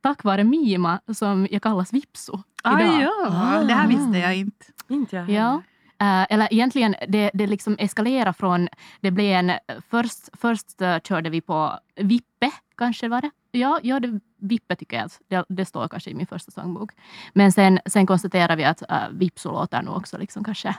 tack 0.00 0.24
vare 0.24 0.44
Mima 0.44 1.00
som 1.14 1.48
jag 1.50 1.62
kallas 1.62 1.92
Vipsu 1.92 2.32
Ah, 2.62 2.80
idag. 2.80 3.02
ja, 3.02 3.64
det 3.68 3.74
här 3.74 3.88
visste 3.88 4.18
jag 4.18 4.36
inte. 4.36 4.66
Inte 4.88 5.16
jag 5.16 5.30
Ja. 5.30 5.62
Uh, 6.02 6.26
eller 6.30 6.52
egentligen, 6.52 6.94
det, 7.08 7.30
det 7.34 7.46
liksom 7.46 7.76
eskalerade 7.78 8.32
från... 8.32 8.68
Det 9.00 9.10
blev 9.10 9.26
en, 9.26 9.52
först 9.90 10.28
först 10.32 10.82
uh, 10.82 10.98
körde 10.98 11.30
vi 11.30 11.40
på 11.40 11.78
Vippe, 11.96 12.50
kanske 12.76 13.08
var 13.08 13.20
det. 13.20 13.30
Ja, 13.50 13.80
ja 13.82 14.00
det, 14.00 14.20
Vippe 14.36 14.76
tycker 14.76 14.96
jag. 14.96 15.06
att 15.06 15.20
Det, 15.28 15.44
det 15.48 15.64
står 15.64 15.88
kanske 15.88 16.10
i 16.10 16.14
min 16.14 16.26
första 16.26 16.50
sångbok. 16.50 16.90
Men 17.32 17.52
sen, 17.52 17.80
sen 17.86 18.06
konstaterade 18.06 18.56
vi 18.56 18.64
att 18.64 18.82
uh, 18.82 19.08
Vipsu 19.12 19.48
låter 19.48 19.82
nog 19.82 19.96
också 19.96 20.18
liksom 20.18 20.44
kanske, 20.44 20.74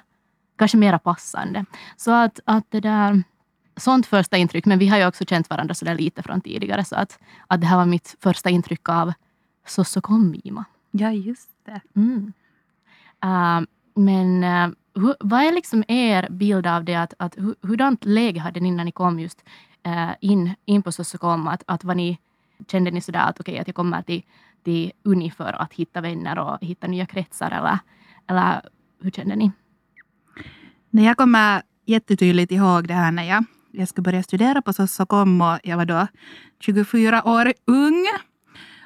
kanske 0.58 0.78
mera 0.78 1.00
passande. 1.00 1.66
Så 1.98 2.12
att, 2.12 2.40
att 2.46 2.66
det 2.70 2.80
där... 2.80 3.24
Sånt 3.80 4.06
första 4.06 4.38
intryck. 4.38 4.66
Men 4.66 4.80
vi 4.80 4.88
har 4.88 4.98
ju 4.98 5.08
också 5.08 5.26
känt 5.26 5.50
varandra 5.50 5.74
så 5.74 5.86
där 5.86 5.96
lite 5.96 6.24
från 6.24 6.42
tidigare. 6.42 6.86
Så 6.86 6.96
att, 6.96 7.20
att 7.48 7.62
det 7.62 7.68
här 7.68 7.78
var 7.78 7.86
mitt 7.86 8.16
första 8.20 8.50
intryck 8.50 8.90
av 8.90 9.14
Så 9.66 9.84
så 9.84 10.02
kom 10.02 10.32
Mima. 10.32 10.66
Ja, 10.92 11.12
just 11.12 11.50
det. 11.66 11.82
Mm. 11.96 12.34
Uh, 13.26 13.68
men 13.96 14.44
uh, 14.44 14.76
hur, 14.96 15.16
vad 15.20 15.42
är 15.42 15.52
liksom 15.52 15.84
er 15.88 16.28
bild 16.30 16.68
av 16.68 16.84
det? 16.84 16.96
Att, 16.96 17.14
att, 17.18 17.38
hur, 17.38 17.56
hurdant 17.62 18.06
läge 18.06 18.40
hade 18.40 18.60
ni 18.60 18.72
när 18.72 18.86
ni 18.86 18.92
kom 18.92 19.20
just 19.20 19.44
uh, 19.88 20.12
in, 20.22 20.56
in 20.66 20.82
på 20.82 20.92
Sossokom? 20.92 21.48
Att, 21.48 21.64
att 21.66 21.84
var 21.84 21.96
ni, 21.96 22.18
kände 22.68 22.92
ni 22.92 23.02
sådär 23.02 23.20
att 23.20 23.40
okej, 23.40 23.52
okay, 23.52 23.62
att 23.62 23.68
jag 23.68 23.76
kommer 23.76 24.02
till, 24.02 24.24
till 24.64 24.92
Uni 25.04 25.32
för 25.32 25.62
att 25.62 25.74
hitta 25.74 26.02
vänner 26.02 26.40
och 26.40 26.58
hitta 26.62 26.88
nya 26.88 27.06
kretsar? 27.06 27.52
Eller, 27.52 27.80
eller 28.28 28.62
hur 29.02 29.12
kände 29.12 29.36
ni? 29.36 29.52
Nej, 30.90 31.06
jag 31.06 31.18
kommer 31.18 31.62
jättetydligt 31.86 32.52
ihåg 32.52 32.88
det 32.88 32.94
här 32.94 33.12
när 33.12 33.24
jag, 33.24 33.44
jag 33.72 33.88
skulle 33.88 34.04
börja 34.04 34.24
studera 34.24 34.62
på 34.62 34.74
Sossokom 34.74 35.42
och 35.42 35.60
jag 35.64 35.78
var 35.78 35.86
då 35.86 36.08
24 36.60 37.24
år 37.24 37.54
ung 37.68 38.08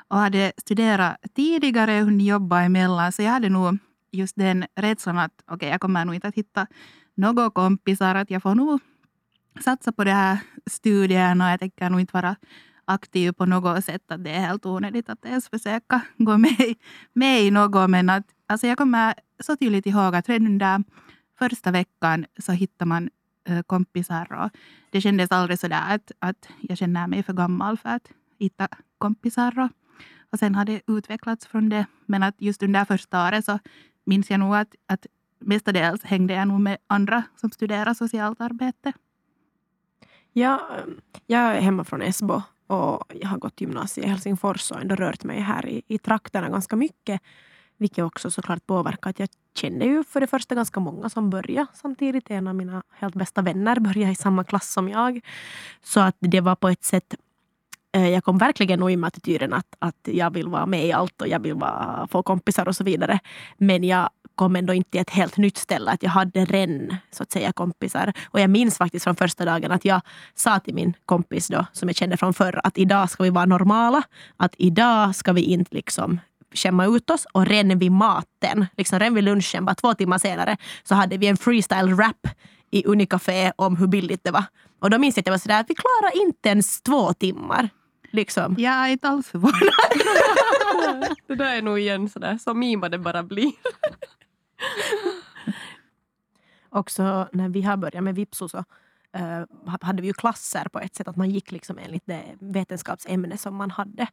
och 0.08 0.18
hade 0.18 0.52
studerat 0.58 1.18
tidigare 1.36 2.00
och 2.00 2.06
hunnit 2.06 2.28
jobba 2.28 2.62
emellan. 2.62 3.12
Så 3.12 3.22
jag 3.22 3.32
hade 3.32 3.50
nog 3.50 3.78
just 4.12 4.36
den 4.36 4.66
rädslan 4.76 5.18
att 5.18 5.32
okej, 5.46 5.56
okay, 5.56 5.70
jag 5.70 5.82
kommer 5.82 6.06
nog 6.06 6.16
inte 6.16 6.28
att 6.28 6.36
hitta 6.36 6.68
några 7.16 7.50
kompisar. 7.50 8.16
Att 8.16 8.32
jag 8.32 8.42
får 8.42 8.56
nog 8.56 8.80
satsa 9.64 9.92
på 9.92 10.04
det 10.04 10.12
här 10.12 10.38
studierna. 10.66 11.46
och 11.46 11.52
jag 11.52 11.60
tänker 11.60 11.90
nog 11.90 12.00
inte 12.00 12.14
vara 12.14 12.36
aktiv 12.86 13.32
på 13.32 13.46
något 13.46 13.86
sätt. 13.86 14.12
Att 14.12 14.24
det 14.24 14.30
är 14.30 14.40
helt 14.40 14.66
onödigt 14.66 15.10
att 15.10 15.26
ens 15.26 15.50
försöka 15.50 16.02
gå 16.18 16.38
med, 16.38 16.76
med 17.14 17.42
i 17.42 17.52
något. 17.52 17.90
Men 17.90 18.10
att, 18.10 18.26
alltså 18.48 18.68
jag 18.68 18.78
kommer 18.78 19.14
så 19.40 19.56
tydligt 19.56 19.86
ihåg 19.86 20.16
att 20.16 20.30
redan 20.30 20.58
där 20.58 20.84
första 21.40 21.72
veckan 21.72 22.26
så 22.40 22.52
hittar 22.52 22.86
man 22.86 23.10
Eh, 23.46 23.62
kompisar. 23.62 24.34
Och 24.34 24.50
det 24.90 25.02
kändes 25.02 25.32
aldrig 25.32 25.60
så 25.60 25.68
där 25.68 25.96
att, 25.96 26.12
att 26.20 26.50
jag 26.62 26.78
känner 26.78 27.08
mig 27.08 27.24
för 27.24 27.34
gammal 27.34 27.78
för 27.78 27.90
att 27.90 28.12
hitta 28.40 28.68
kompisar. 28.98 29.60
Och, 29.60 29.70
och 30.32 30.40
sen 30.40 30.56
har 30.56 30.66
det 30.66 30.82
utvecklats 30.88 31.48
från 31.48 31.70
det. 31.70 31.86
Men 32.06 32.24
att 32.24 32.36
just 32.38 32.64
under 32.64 32.86
första 32.86 33.28
året 33.28 33.46
så 33.46 33.60
minns 34.04 34.32
jag 34.32 34.40
nog 34.40 34.56
att, 34.56 34.76
att 34.86 35.06
mestadels 35.40 36.04
hängde 36.04 36.34
jag 36.34 36.48
nog 36.48 36.60
med 36.60 36.78
andra 36.88 37.24
som 37.36 37.52
studerar 37.52 37.94
socialt 37.94 38.42
arbete. 38.42 38.94
Ja, 40.34 40.70
jag 41.28 41.58
är 41.58 41.62
hemma 41.62 41.84
från 41.84 42.02
Esbo 42.02 42.42
och 42.68 43.14
jag 43.14 43.30
har 43.30 43.38
gått 43.38 43.62
gymnasiet 43.62 44.08
i 44.08 44.10
Helsingfors 44.10 44.72
och 44.72 44.82
ändå 44.82 44.96
rört 44.96 45.24
mig 45.24 45.40
här 45.40 45.66
i, 45.66 45.82
i 45.88 45.98
trakterna 45.98 46.50
ganska 46.50 46.76
mycket. 46.76 47.22
Vilket 47.78 48.04
också 48.04 48.32
såklart 48.32 48.68
påverkar 48.68 49.10
att 49.10 49.20
jag 49.20 49.30
kände 49.56 49.86
ju 49.86 50.04
för 50.04 50.22
det 50.22 50.28
första 50.28 50.56
ganska 50.56 50.80
många 50.80 51.10
som 51.10 51.30
började 51.30 51.68
samtidigt. 51.74 52.32
En 52.32 52.48
av 52.48 52.56
mina 52.56 52.84
helt 52.90 53.16
bästa 53.16 53.42
vänner 53.42 53.80
började 53.80 54.12
i 54.12 54.16
samma 54.16 54.44
klass 54.44 54.74
som 54.74 54.90
jag. 54.90 55.22
Så 55.84 56.00
att 56.00 56.16
det 56.20 56.42
var 56.42 56.56
på 56.56 56.70
ett 56.70 56.84
sätt 56.84 57.16
eh, 57.94 58.10
jag 58.10 58.24
kom 58.24 58.38
verkligen 58.38 58.80
nog 58.80 58.92
in 58.92 59.00
med 59.00 59.08
attityden 59.08 59.54
att, 59.54 59.76
att 59.80 60.00
jag 60.04 60.32
vill 60.32 60.48
vara 60.48 60.66
med 60.66 60.86
i 60.86 60.92
allt 60.92 61.22
och 61.22 61.28
jag 61.28 61.40
vill 61.40 61.54
vara, 61.54 62.08
få 62.12 62.24
kompisar 62.24 62.68
och 62.68 62.76
så 62.76 62.84
vidare. 62.84 63.20
Men 63.58 63.84
jag 63.84 64.10
kom 64.36 64.56
ändå 64.56 64.74
inte 64.74 64.92
till 64.92 65.02
ett 65.02 65.10
helt 65.10 65.38
nytt 65.38 65.58
ställe. 65.58 65.92
Att 65.92 66.04
jag 66.04 66.10
hade 66.10 66.46
redan 66.46 66.98
så 67.12 67.24
att 67.24 67.32
säga 67.32 67.52
kompisar. 67.52 68.14
Och 68.26 68.40
jag 68.40 68.50
minns 68.50 68.78
faktiskt 68.78 69.04
från 69.04 69.16
första 69.16 69.46
dagen 69.46 69.72
att 69.72 69.86
jag 69.86 70.02
sa 70.36 70.60
till 70.60 70.76
min 70.76 70.94
kompis 71.06 71.48
då, 71.48 71.66
som 71.72 71.90
jag 71.90 71.96
kände 71.96 72.18
från 72.18 72.34
förr, 72.34 72.62
att 72.64 72.78
idag 72.78 73.10
ska 73.10 73.24
vi 73.24 73.30
vara 73.30 73.46
normala. 73.46 74.04
Att 74.38 74.56
idag 74.58 75.16
ska 75.16 75.34
vi 75.34 75.42
inte 75.42 75.76
liksom 75.76 76.20
skämma 76.54 76.86
ut 76.86 77.10
oss 77.10 77.28
och 77.32 77.46
redan 77.46 77.80
vid 77.80 77.92
maten, 77.92 78.66
liksom 78.78 79.00
redan 79.00 79.14
vid 79.14 79.24
lunchen, 79.24 79.66
bara 79.66 79.76
två 79.76 79.94
timmar 79.94 80.18
senare, 80.18 80.58
så 80.84 80.96
hade 80.96 81.18
vi 81.18 81.28
en 81.28 81.38
freestyle-rap 81.38 82.28
i 82.72 82.86
Unicafé 82.86 83.52
om 83.56 83.78
hur 83.78 83.88
billigt 83.88 84.24
det 84.24 84.32
var. 84.32 84.44
Och 84.80 84.90
då 84.90 84.98
minns 84.98 85.18
jag 85.18 85.22
att 85.22 85.28
jag 85.28 85.34
var 85.34 85.38
sådär, 85.38 85.66
vi 85.68 85.76
klarar 85.76 86.26
inte 86.26 86.50
ens 86.50 86.82
två 86.82 87.14
timmar. 87.14 87.70
Liksom. 88.12 88.56
Jag 88.58 88.74
är 88.74 88.88
inte 88.88 89.08
alls 89.08 89.28
förvånad. 89.28 89.62
Det 91.28 91.36
där 91.36 91.56
är 91.58 91.62
nog 91.62 91.80
igen 91.80 92.10
sådär, 92.10 92.38
så 92.38 92.54
mima 92.54 92.90
det 92.90 92.98
bara 92.98 93.24
blir. 93.24 93.52
Också 96.70 97.30
när 97.32 97.50
vi 97.50 97.62
har 97.62 97.78
börjat 97.78 98.04
med 98.04 98.16
Vipso 98.16 98.50
så 98.50 98.64
Eh, 99.16 99.44
hade 99.82 100.02
vi 100.02 100.08
ju 100.08 100.14
klasser 100.14 100.68
på 100.72 100.80
ett 100.80 100.96
sätt, 100.96 101.08
att 101.08 101.16
man 101.16 101.30
gick 101.30 101.52
liksom 101.52 101.78
enligt 101.78 102.06
det 102.06 102.24
vetenskapsämne 102.40 103.38
som 103.38 103.56
man 103.56 103.72
hade. 103.72 104.08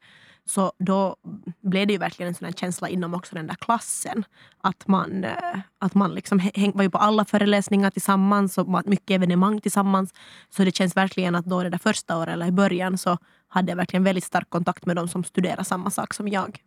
Så 0.45 0.73
då 0.78 1.16
blev 1.61 1.87
det 1.87 1.92
ju 1.92 1.99
verkligen 1.99 2.28
en 2.28 2.35
sån 2.35 2.52
känsla 2.52 2.88
inom 2.88 3.14
också 3.14 3.35
den 3.35 3.47
där 3.47 3.54
klassen. 3.54 4.25
Att 4.61 4.87
man, 4.87 5.25
uh, 5.25 5.61
att 5.78 5.95
man 5.95 6.14
liksom 6.14 6.38
häng, 6.38 6.73
var 6.75 6.83
ju 6.83 6.90
på 6.90 6.99
alla 6.99 7.25
föreläsningar 7.25 7.90
tillsammans 7.90 8.59
och 8.59 8.88
mycket 8.88 9.11
evenemang 9.11 9.61
tillsammans. 9.61 10.14
Så 10.49 10.64
det 10.64 10.76
känns 10.76 10.97
verkligen 10.97 11.35
att 11.35 11.45
då 11.45 11.62
det 11.62 11.71
där 11.71 11.78
första 11.78 12.19
året 12.19 12.33
eller 12.33 12.47
i 12.47 12.52
början 12.52 12.99
så 12.99 13.19
hade 13.49 13.73
jag 13.73 13.76
verkligen 13.76 14.04
väldigt 14.04 14.25
stark 14.25 14.50
kontakt 14.50 14.87
med 14.87 14.97
de 14.97 15.09
som 15.09 15.25
studerar 15.25 15.62
samma 15.62 15.90
sak 15.90 16.14
som 16.14 16.28
jag. 16.28 16.62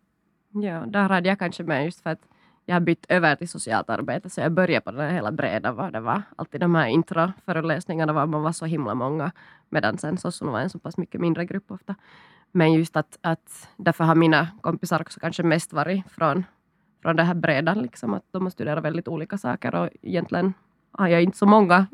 Ja, 0.50 0.86
där 0.86 1.08
hade 1.08 1.28
jag 1.28 1.38
kanske 1.38 1.62
med 1.62 1.84
just 1.84 2.00
för 2.00 2.10
att 2.10 2.20
jag 2.66 2.74
har 2.74 2.80
bytt 2.80 3.06
över 3.08 3.36
till 3.36 3.48
socialt 3.48 3.90
arbete 3.90 4.30
så 4.30 4.40
jag 4.40 4.52
började 4.52 4.80
på 4.80 4.90
den 4.90 5.14
hela 5.14 5.32
breda 5.32 5.72
vad 5.72 5.92
det 5.92 6.00
var. 6.00 6.22
Alltid 6.36 6.60
de 6.60 6.74
här 6.74 6.86
introföreläsningarna 6.86 8.12
var 8.12 8.26
man 8.26 8.42
var 8.42 8.52
så 8.52 8.64
himla 8.64 8.94
många 8.94 9.32
medan 9.68 9.98
sen 9.98 10.18
så 10.18 10.30
var 10.50 10.60
en 10.60 10.70
så 10.70 10.78
pass 10.78 10.96
mycket 10.96 11.20
mindre 11.20 11.44
grupp 11.44 11.70
ofta. 11.70 11.94
Men 12.52 12.72
just 12.72 12.96
att, 12.96 13.18
att 13.20 13.68
därför 13.76 14.04
har 14.04 14.14
mina 14.14 14.48
kompisar 14.60 15.00
också 15.00 15.20
kanske 15.20 15.42
mest 15.42 15.72
varit 15.72 16.10
från, 16.10 16.44
från 17.02 17.16
det 17.16 17.22
här 17.22 17.34
breda, 17.34 17.74
liksom, 17.74 18.14
att 18.14 18.24
de 18.30 18.42
har 18.42 18.50
studerat 18.50 18.84
väldigt 18.84 19.08
olika 19.08 19.38
saker 19.38 19.74
och 19.74 19.88
egentligen 20.02 20.54
har 20.92 21.08
jag 21.08 21.22
inte 21.22 21.38
så 21.38 21.46
många 21.46 21.86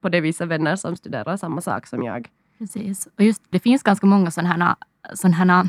på 0.00 0.08
det 0.08 0.20
viset 0.20 0.48
vänner 0.48 0.76
som 0.76 0.96
studerar 0.96 1.36
samma 1.36 1.60
sak 1.60 1.86
som 1.86 2.02
jag. 2.02 2.28
Precis. 2.58 3.08
Och 3.16 3.24
just 3.24 3.42
det 3.50 3.58
finns 3.58 3.82
ganska 3.82 4.06
många 4.06 4.30
sådana 4.30 4.48
här, 4.48 5.32
här 5.32 5.68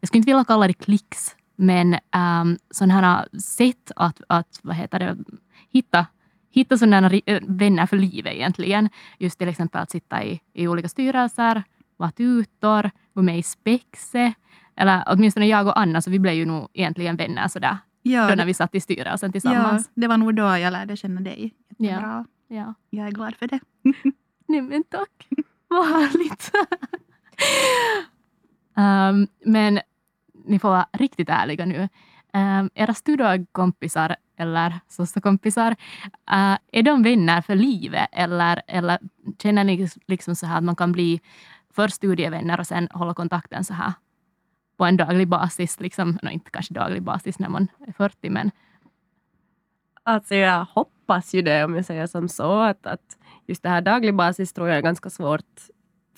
jag 0.00 0.08
skulle 0.08 0.18
inte 0.18 0.30
vilja 0.30 0.44
kalla 0.44 0.66
det 0.66 0.72
klicks, 0.72 1.36
men 1.56 1.94
um, 1.94 2.58
sådana 2.70 2.94
här 2.94 3.38
sätt 3.38 3.92
att, 3.96 4.20
att 4.28 4.60
vad 4.62 4.76
heter 4.76 4.98
det, 4.98 5.16
hitta, 5.70 6.06
hitta 6.50 6.78
sådana 6.78 7.10
vänner 7.42 7.86
för 7.86 7.96
livet 7.96 8.32
egentligen. 8.32 8.88
Just 9.18 9.38
till 9.38 9.48
exempel 9.48 9.80
att 9.82 9.90
sitta 9.90 10.24
i, 10.24 10.40
i 10.52 10.68
olika 10.68 10.88
styrelser, 10.88 11.62
vara 11.96 12.10
tutor, 12.10 12.90
gå 13.14 13.22
med 13.22 13.38
i 13.38 13.42
Spexe. 13.42 14.32
Eller 14.76 15.04
åtminstone 15.06 15.46
jag 15.46 15.66
och 15.66 15.78
Anna, 15.78 16.02
så 16.02 16.10
vi 16.10 16.18
blev 16.18 16.34
ju 16.34 16.46
nog 16.46 16.68
egentligen 16.72 17.16
vänner 17.16 17.48
sådär. 17.48 17.78
Ja, 18.02 18.28
då 18.28 18.34
när 18.34 18.46
vi 18.46 18.54
satt 18.54 18.74
i 18.74 18.80
styrelsen 18.80 19.32
tillsammans. 19.32 19.90
Ja, 19.94 20.00
det 20.00 20.06
var 20.06 20.16
nog 20.16 20.34
då 20.34 20.42
jag 20.42 20.72
lärde 20.72 20.96
känna 20.96 21.20
dig 21.20 21.54
jättebra. 21.68 22.24
Ja, 22.48 22.56
ja. 22.56 22.74
Jag 22.90 23.06
är 23.06 23.10
glad 23.10 23.34
för 23.34 23.46
det. 23.46 23.60
Nej 24.46 24.62
men 24.62 24.84
tack. 24.84 25.28
Vad 25.68 25.86
härligt. 25.86 26.50
um, 28.76 29.28
men 29.52 29.80
ni 30.44 30.58
får 30.58 30.68
vara 30.68 30.86
riktigt 30.92 31.28
ärliga 31.28 31.66
nu. 31.66 31.88
Um, 32.34 32.70
era 32.74 32.94
studiekompisar 32.94 34.16
eller 34.36 34.80
sossekompisar, 34.88 35.70
uh, 36.32 36.56
är 36.72 36.82
de 36.82 37.02
vänner 37.02 37.40
för 37.40 37.54
livet 37.54 38.08
eller, 38.12 38.62
eller 38.66 38.98
känner 39.42 39.64
ni 39.64 39.88
liksom 40.06 40.36
så 40.36 40.46
här 40.46 40.58
att 40.58 40.64
man 40.64 40.76
kan 40.76 40.92
bli 40.92 41.20
först 41.74 41.94
studievänner 41.94 42.60
och 42.60 42.66
sen 42.66 42.88
hålla 42.92 43.14
kontakten 43.14 43.64
så 43.64 43.74
här 43.74 43.92
på 44.76 44.84
en 44.84 44.96
daglig 44.96 45.28
basis? 45.28 45.80
Liksom, 45.80 46.18
no, 46.22 46.30
inte 46.30 46.50
kanske 46.50 46.74
daglig 46.74 47.02
basis 47.02 47.38
när 47.38 47.48
man 47.48 47.68
är 47.86 47.92
40 47.92 48.30
men 48.30 48.50
Alltså 50.04 50.34
jag 50.34 50.64
hoppas 50.64 51.34
ju 51.34 51.42
det 51.42 51.64
om 51.64 51.74
jag 51.74 51.84
säger 51.84 52.06
som 52.06 52.28
så 52.28 52.60
att, 52.60 52.86
att 52.86 53.18
just 53.46 53.62
det 53.62 53.68
här 53.68 53.80
daglig 53.80 54.14
basis 54.14 54.52
tror 54.52 54.68
jag 54.68 54.78
är 54.78 54.82
ganska 54.82 55.10
svårt 55.10 55.60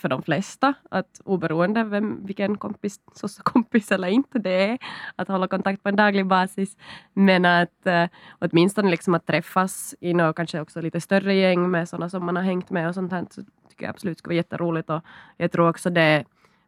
för 0.04 0.08
de 0.08 0.22
flesta, 0.22 0.74
att 0.90 1.20
oberoende 1.24 1.84
vem, 1.84 2.26
vilken 2.26 2.58
kompis, 2.58 3.00
kompis 3.42 3.92
eller 3.92 4.08
inte 4.08 4.38
det 4.38 4.70
är, 4.70 4.78
att 5.16 5.28
hålla 5.28 5.48
kontakt 5.48 5.82
på 5.82 5.88
en 5.88 5.96
daglig 5.96 6.26
basis. 6.26 6.76
Men 7.14 7.44
att 7.44 7.86
äh, 7.86 8.04
åtminstone 8.38 8.90
liksom 8.90 9.14
att 9.14 9.26
träffas 9.26 9.94
i 10.00 10.14
något 10.14 10.36
kanske 10.36 10.60
också 10.60 10.80
lite 10.80 11.00
större 11.00 11.34
gäng 11.34 11.70
med 11.70 11.88
sådana 11.88 12.08
som 12.08 12.26
man 12.26 12.36
har 12.36 12.42
hängt 12.42 12.70
med 12.70 12.88
och 12.88 12.94
sånt 12.94 13.12
här, 13.12 13.24
så 13.30 13.42
tycker 13.68 13.84
jag 13.84 13.90
absolut 13.90 14.18
skulle 14.18 14.32
vara 14.32 14.36
jätteroligt. 14.36 14.90
Och 14.90 15.00
jag 15.36 15.52
tror 15.52 15.68
också 15.68 15.90
det, 15.90 16.24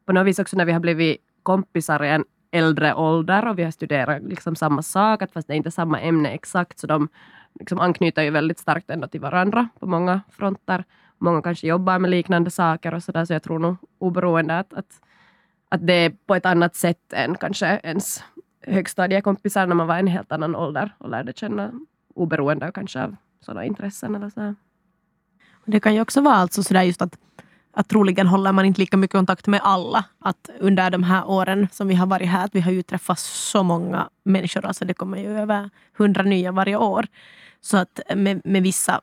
på 0.06 0.12
något 0.12 0.26
vis 0.26 0.38
också 0.38 0.56
när 0.56 0.64
vi 0.64 0.72
har 0.72 0.80
blivit 0.80 1.16
kompisar 1.42 2.04
i 2.04 2.08
en 2.08 2.24
äldre 2.50 2.94
ålder 2.94 3.48
och 3.48 3.58
vi 3.58 3.64
har 3.64 3.70
studerat 3.70 4.22
liksom 4.22 4.56
samma 4.56 4.82
sak, 4.82 5.22
att 5.22 5.32
fast 5.32 5.48
det 5.48 5.54
är 5.54 5.56
inte 5.56 5.70
samma 5.70 6.00
ämne 6.00 6.30
exakt, 6.30 6.78
så 6.78 6.86
de 6.86 7.08
liksom 7.60 7.80
anknyter 7.80 8.22
ju 8.22 8.30
väldigt 8.30 8.58
starkt 8.58 8.90
ändå 8.90 9.08
till 9.08 9.20
varandra 9.20 9.68
på 9.80 9.86
många 9.86 10.20
fronter. 10.30 10.84
Många 11.18 11.42
kanske 11.42 11.66
jobbar 11.66 11.98
med 11.98 12.10
liknande 12.10 12.50
saker 12.50 12.94
och 12.94 13.02
sådär, 13.02 13.24
så 13.24 13.32
jag 13.32 13.42
tror 13.42 13.58
nog 13.58 13.76
oberoende 13.98 14.58
att, 14.58 14.74
att, 14.74 15.00
att 15.68 15.86
det 15.86 15.92
är 15.92 16.10
på 16.26 16.34
ett 16.34 16.46
annat 16.46 16.76
sätt 16.76 17.12
än 17.12 17.34
kanske 17.34 17.80
ens 17.82 18.24
högstadiekompisar 18.66 19.66
när 19.66 19.74
man 19.74 19.86
var 19.86 19.96
i 19.96 20.00
en 20.00 20.06
helt 20.06 20.32
annan 20.32 20.56
ålder 20.56 20.94
och 20.98 21.10
lärde 21.10 21.32
känna 21.32 21.72
oberoende 22.14 22.70
kanske 22.74 23.02
av 23.02 23.16
sådana 23.40 23.64
intressen 23.64 24.14
eller 24.14 24.30
så. 24.30 24.54
Det 25.64 25.80
kan 25.80 25.94
ju 25.94 26.00
också 26.00 26.20
vara 26.20 26.34
alltså 26.34 26.62
sådär 26.62 26.82
just 26.82 27.02
att, 27.02 27.18
att 27.72 27.88
troligen 27.88 28.26
håller 28.26 28.52
man 28.52 28.64
inte 28.64 28.80
lika 28.80 28.96
mycket 28.96 29.16
kontakt 29.16 29.46
med 29.46 29.60
alla. 29.62 30.04
Att 30.18 30.50
under 30.60 30.90
de 30.90 31.02
här 31.02 31.28
åren 31.28 31.68
som 31.72 31.88
vi 31.88 31.94
har 31.94 32.06
varit 32.06 32.28
här, 32.28 32.44
att 32.44 32.54
vi 32.54 32.60
har 32.60 32.72
ju 32.72 32.82
träffat 32.82 33.18
så 33.18 33.62
många 33.62 34.08
människor, 34.24 34.66
alltså 34.66 34.84
det 34.84 34.94
kommer 34.94 35.18
ju 35.18 35.38
över 35.38 35.70
hundra 35.98 36.22
nya 36.22 36.52
varje 36.52 36.76
år. 36.76 37.06
Så 37.60 37.76
att 37.76 38.00
med, 38.14 38.40
med 38.44 38.62
vissa 38.62 39.00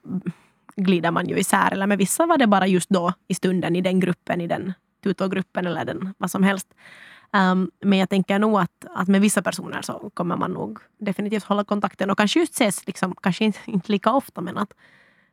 glider 0.76 1.12
man 1.12 1.28
ju 1.28 1.38
isär. 1.38 1.72
Eller 1.72 1.88
med 1.88 1.98
vissa 1.98 2.26
var 2.26 2.38
det 2.38 2.48
bara 2.48 2.68
just 2.68 2.90
då 2.90 3.14
i 3.28 3.34
stunden 3.34 3.76
i 3.76 3.82
den 3.82 4.00
gruppen, 4.00 4.42
i 4.42 4.48
den 4.48 4.74
tutorgruppen 5.04 5.68
eller 5.68 5.86
den, 5.86 6.14
vad 6.18 6.32
som 6.32 6.44
helst. 6.44 6.74
Um, 7.34 7.72
men 7.82 8.00
jag 8.00 8.10
tänker 8.10 8.40
nog 8.40 8.60
att, 8.60 8.86
att 8.96 9.08
med 9.08 9.22
vissa 9.22 9.42
personer 9.42 9.82
så 9.82 10.12
kommer 10.14 10.38
man 10.38 10.52
nog 10.52 10.80
definitivt 10.98 11.44
hålla 11.44 11.64
kontakten 11.64 12.10
och 12.10 12.18
kanske 12.18 12.40
just 12.40 12.54
ses, 12.54 12.88
liksom, 12.88 13.16
kanske 13.22 13.46
inte, 13.46 13.60
inte 13.72 13.92
lika 13.92 14.12
ofta 14.12 14.42
men 14.42 14.58
att, 14.58 14.74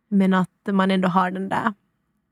men 0.08 0.34
att 0.34 0.68
man 0.72 0.90
ändå 0.90 1.08
har 1.08 1.30
den, 1.30 1.48
där, 1.48 1.74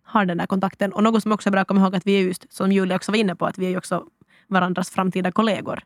har 0.02 0.24
den 0.24 0.38
där 0.38 0.46
kontakten. 0.46 0.92
Och 0.92 1.02
något 1.02 1.22
som 1.22 1.32
också 1.32 1.48
är 1.48 1.50
bra 1.50 1.60
att 1.60 1.68
komma 1.68 1.80
ihåg 1.80 1.96
att 1.96 2.06
vi 2.06 2.18
är 2.18 2.22
just, 2.22 2.52
som 2.52 2.72
Julia 2.72 2.96
också 2.96 3.12
var 3.12 3.18
inne 3.18 3.34
på, 3.36 3.46
att 3.46 3.58
vi 3.58 3.66
är 3.66 3.70
ju 3.70 3.76
också 3.76 4.06
varandras 4.46 4.90
framtida 4.90 5.32
kollegor. 5.32 5.80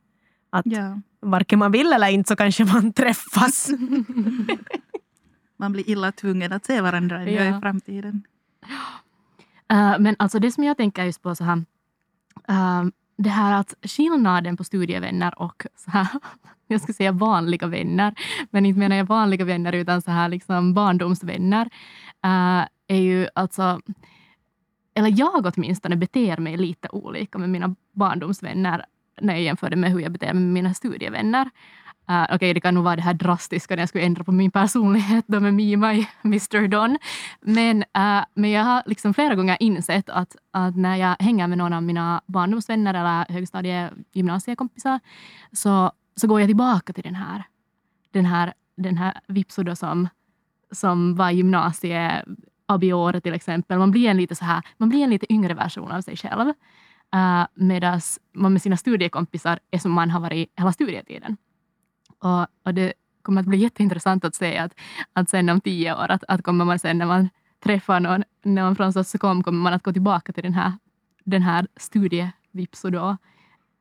Att 0.50 0.66
ja. 0.66 1.00
varken 1.20 1.58
man 1.58 1.72
vill 1.72 1.92
eller 1.92 2.08
inte 2.08 2.28
så 2.28 2.36
kanske 2.36 2.64
man 2.64 2.92
träffas. 3.02 3.70
man 5.62 5.72
blir 5.72 5.90
illa 5.90 6.12
tvungen 6.12 6.52
att 6.52 6.64
se 6.64 6.80
varandra 6.80 7.30
ja. 7.30 7.58
i 7.58 7.60
framtiden. 7.60 8.22
Uh, 9.72 9.98
men 9.98 10.16
alltså 10.18 10.38
det 10.38 10.52
som 10.52 10.64
jag 10.64 10.76
tänker 10.76 11.04
just 11.04 11.22
på 11.22 11.34
så 11.34 11.44
här, 11.44 11.56
uh, 12.50 12.84
det 13.16 13.30
här 13.30 13.60
att 13.60 13.74
skillnaden 13.82 14.56
på 14.56 14.64
studievänner 14.64 15.42
och 15.42 15.66
så 15.76 15.90
här, 15.90 16.08
jag 16.66 16.80
ska 16.80 16.92
säga 16.92 17.12
vanliga 17.12 17.66
vänner, 17.66 18.14
men 18.50 18.66
inte 18.66 18.78
menar 18.78 18.96
jag 18.96 19.04
vanliga 19.04 19.44
vänner 19.44 19.72
utan 19.72 20.02
så 20.02 20.10
här 20.10 20.28
liksom 20.28 20.74
barndomsvänner, 20.74 21.66
uh, 22.26 22.66
är 22.86 23.00
ju 23.00 23.28
alltså 23.34 23.80
eller 24.94 25.14
jag 25.18 25.52
åtminstone 25.56 25.96
beter 25.96 26.36
mig 26.36 26.56
lite 26.56 26.88
olika 26.92 27.38
med 27.38 27.50
mina 27.50 27.74
barndomsvänner 27.92 28.84
när 29.20 29.34
jag 29.34 29.42
jämför 29.42 29.70
det 29.70 29.76
med 29.76 29.90
hur 29.92 30.00
jag 30.00 30.12
beter 30.12 30.34
mig 30.34 30.42
med 30.42 30.52
mina 30.52 30.74
studievänner. 30.74 31.50
Uh, 32.10 32.22
Okej, 32.22 32.34
okay, 32.34 32.52
det 32.52 32.60
kan 32.60 32.74
nog 32.74 32.84
vara 32.84 32.96
det 32.96 33.02
här 33.02 33.14
drastiska 33.14 33.74
när 33.74 33.82
jag 33.82 33.88
skulle 33.88 34.04
ändra 34.04 34.24
på 34.24 34.32
min 34.32 34.50
personlighet 34.50 35.24
då 35.28 35.40
med 35.40 35.54
Mima 35.54 35.94
i 35.94 36.08
Mr 36.24 36.68
Don. 36.68 36.98
Men, 37.40 37.78
uh, 37.78 38.24
men 38.34 38.50
jag 38.50 38.64
har 38.64 38.82
liksom 38.86 39.14
flera 39.14 39.34
gånger 39.34 39.56
insett 39.60 40.10
att, 40.10 40.36
att 40.50 40.76
när 40.76 40.96
jag 40.96 41.16
hänger 41.18 41.46
med 41.46 41.58
någon 41.58 41.72
av 41.72 41.82
mina 41.82 42.20
barndomsvänner 42.26 42.94
eller 42.94 43.32
högstadie 43.32 43.90
gymnasiekompisar 44.12 45.00
så, 45.52 45.92
så 46.16 46.26
går 46.26 46.40
jag 46.40 46.48
tillbaka 46.48 46.92
till 46.92 47.02
den 47.02 47.14
här, 47.14 47.44
den 48.10 48.24
här, 48.24 48.52
den 48.76 48.96
här 48.96 49.20
Vipso 49.26 49.76
som, 49.76 50.08
som 50.70 51.14
var 51.14 51.30
gymnasie 51.30 52.24
ABI-året 52.66 53.22
till 53.22 53.34
exempel. 53.34 53.78
Man 53.78 53.90
blir 53.90 54.08
en 54.08 54.16
lite, 54.16 54.34
så 54.34 54.44
här, 54.44 54.62
man 54.76 54.88
blir 54.88 55.04
en 55.04 55.10
lite 55.10 55.32
yngre 55.32 55.54
version 55.54 55.92
av 55.92 56.00
sig 56.00 56.16
själv. 56.16 56.48
Uh, 57.14 57.46
Medan 57.54 58.00
man 58.32 58.52
med 58.52 58.62
sina 58.62 58.76
studiekompisar 58.76 59.58
är 59.70 59.78
som 59.78 59.92
man 59.92 60.10
har 60.10 60.20
varit 60.20 60.52
hela 60.56 60.72
studietiden. 60.72 61.36
Och, 62.22 62.46
och 62.64 62.74
det 62.74 62.92
kommer 63.22 63.40
att 63.40 63.46
bli 63.46 63.58
jätteintressant 63.58 64.24
att 64.24 64.34
se 64.34 64.58
att, 64.58 64.74
att 65.12 65.30
sen 65.30 65.48
om 65.48 65.60
tio 65.60 65.94
år, 65.94 66.10
att, 66.10 66.24
att 66.28 66.42
kommer 66.42 66.64
man 66.64 66.78
sen 66.78 66.98
när 66.98 67.06
man 67.06 67.28
träffar 67.64 68.00
någon, 68.00 68.24
när 68.42 68.62
man 68.62 68.76
från 68.76 68.92
Sossekom, 68.92 69.42
kommer 69.42 69.58
man 69.58 69.72
att 69.72 69.82
gå 69.82 69.92
tillbaka 69.92 70.32
till 70.32 70.42
den 70.42 70.54
här, 70.54 70.72
den 71.24 71.42
här 71.42 71.66
studievipso 71.76 72.90
då. 72.90 73.16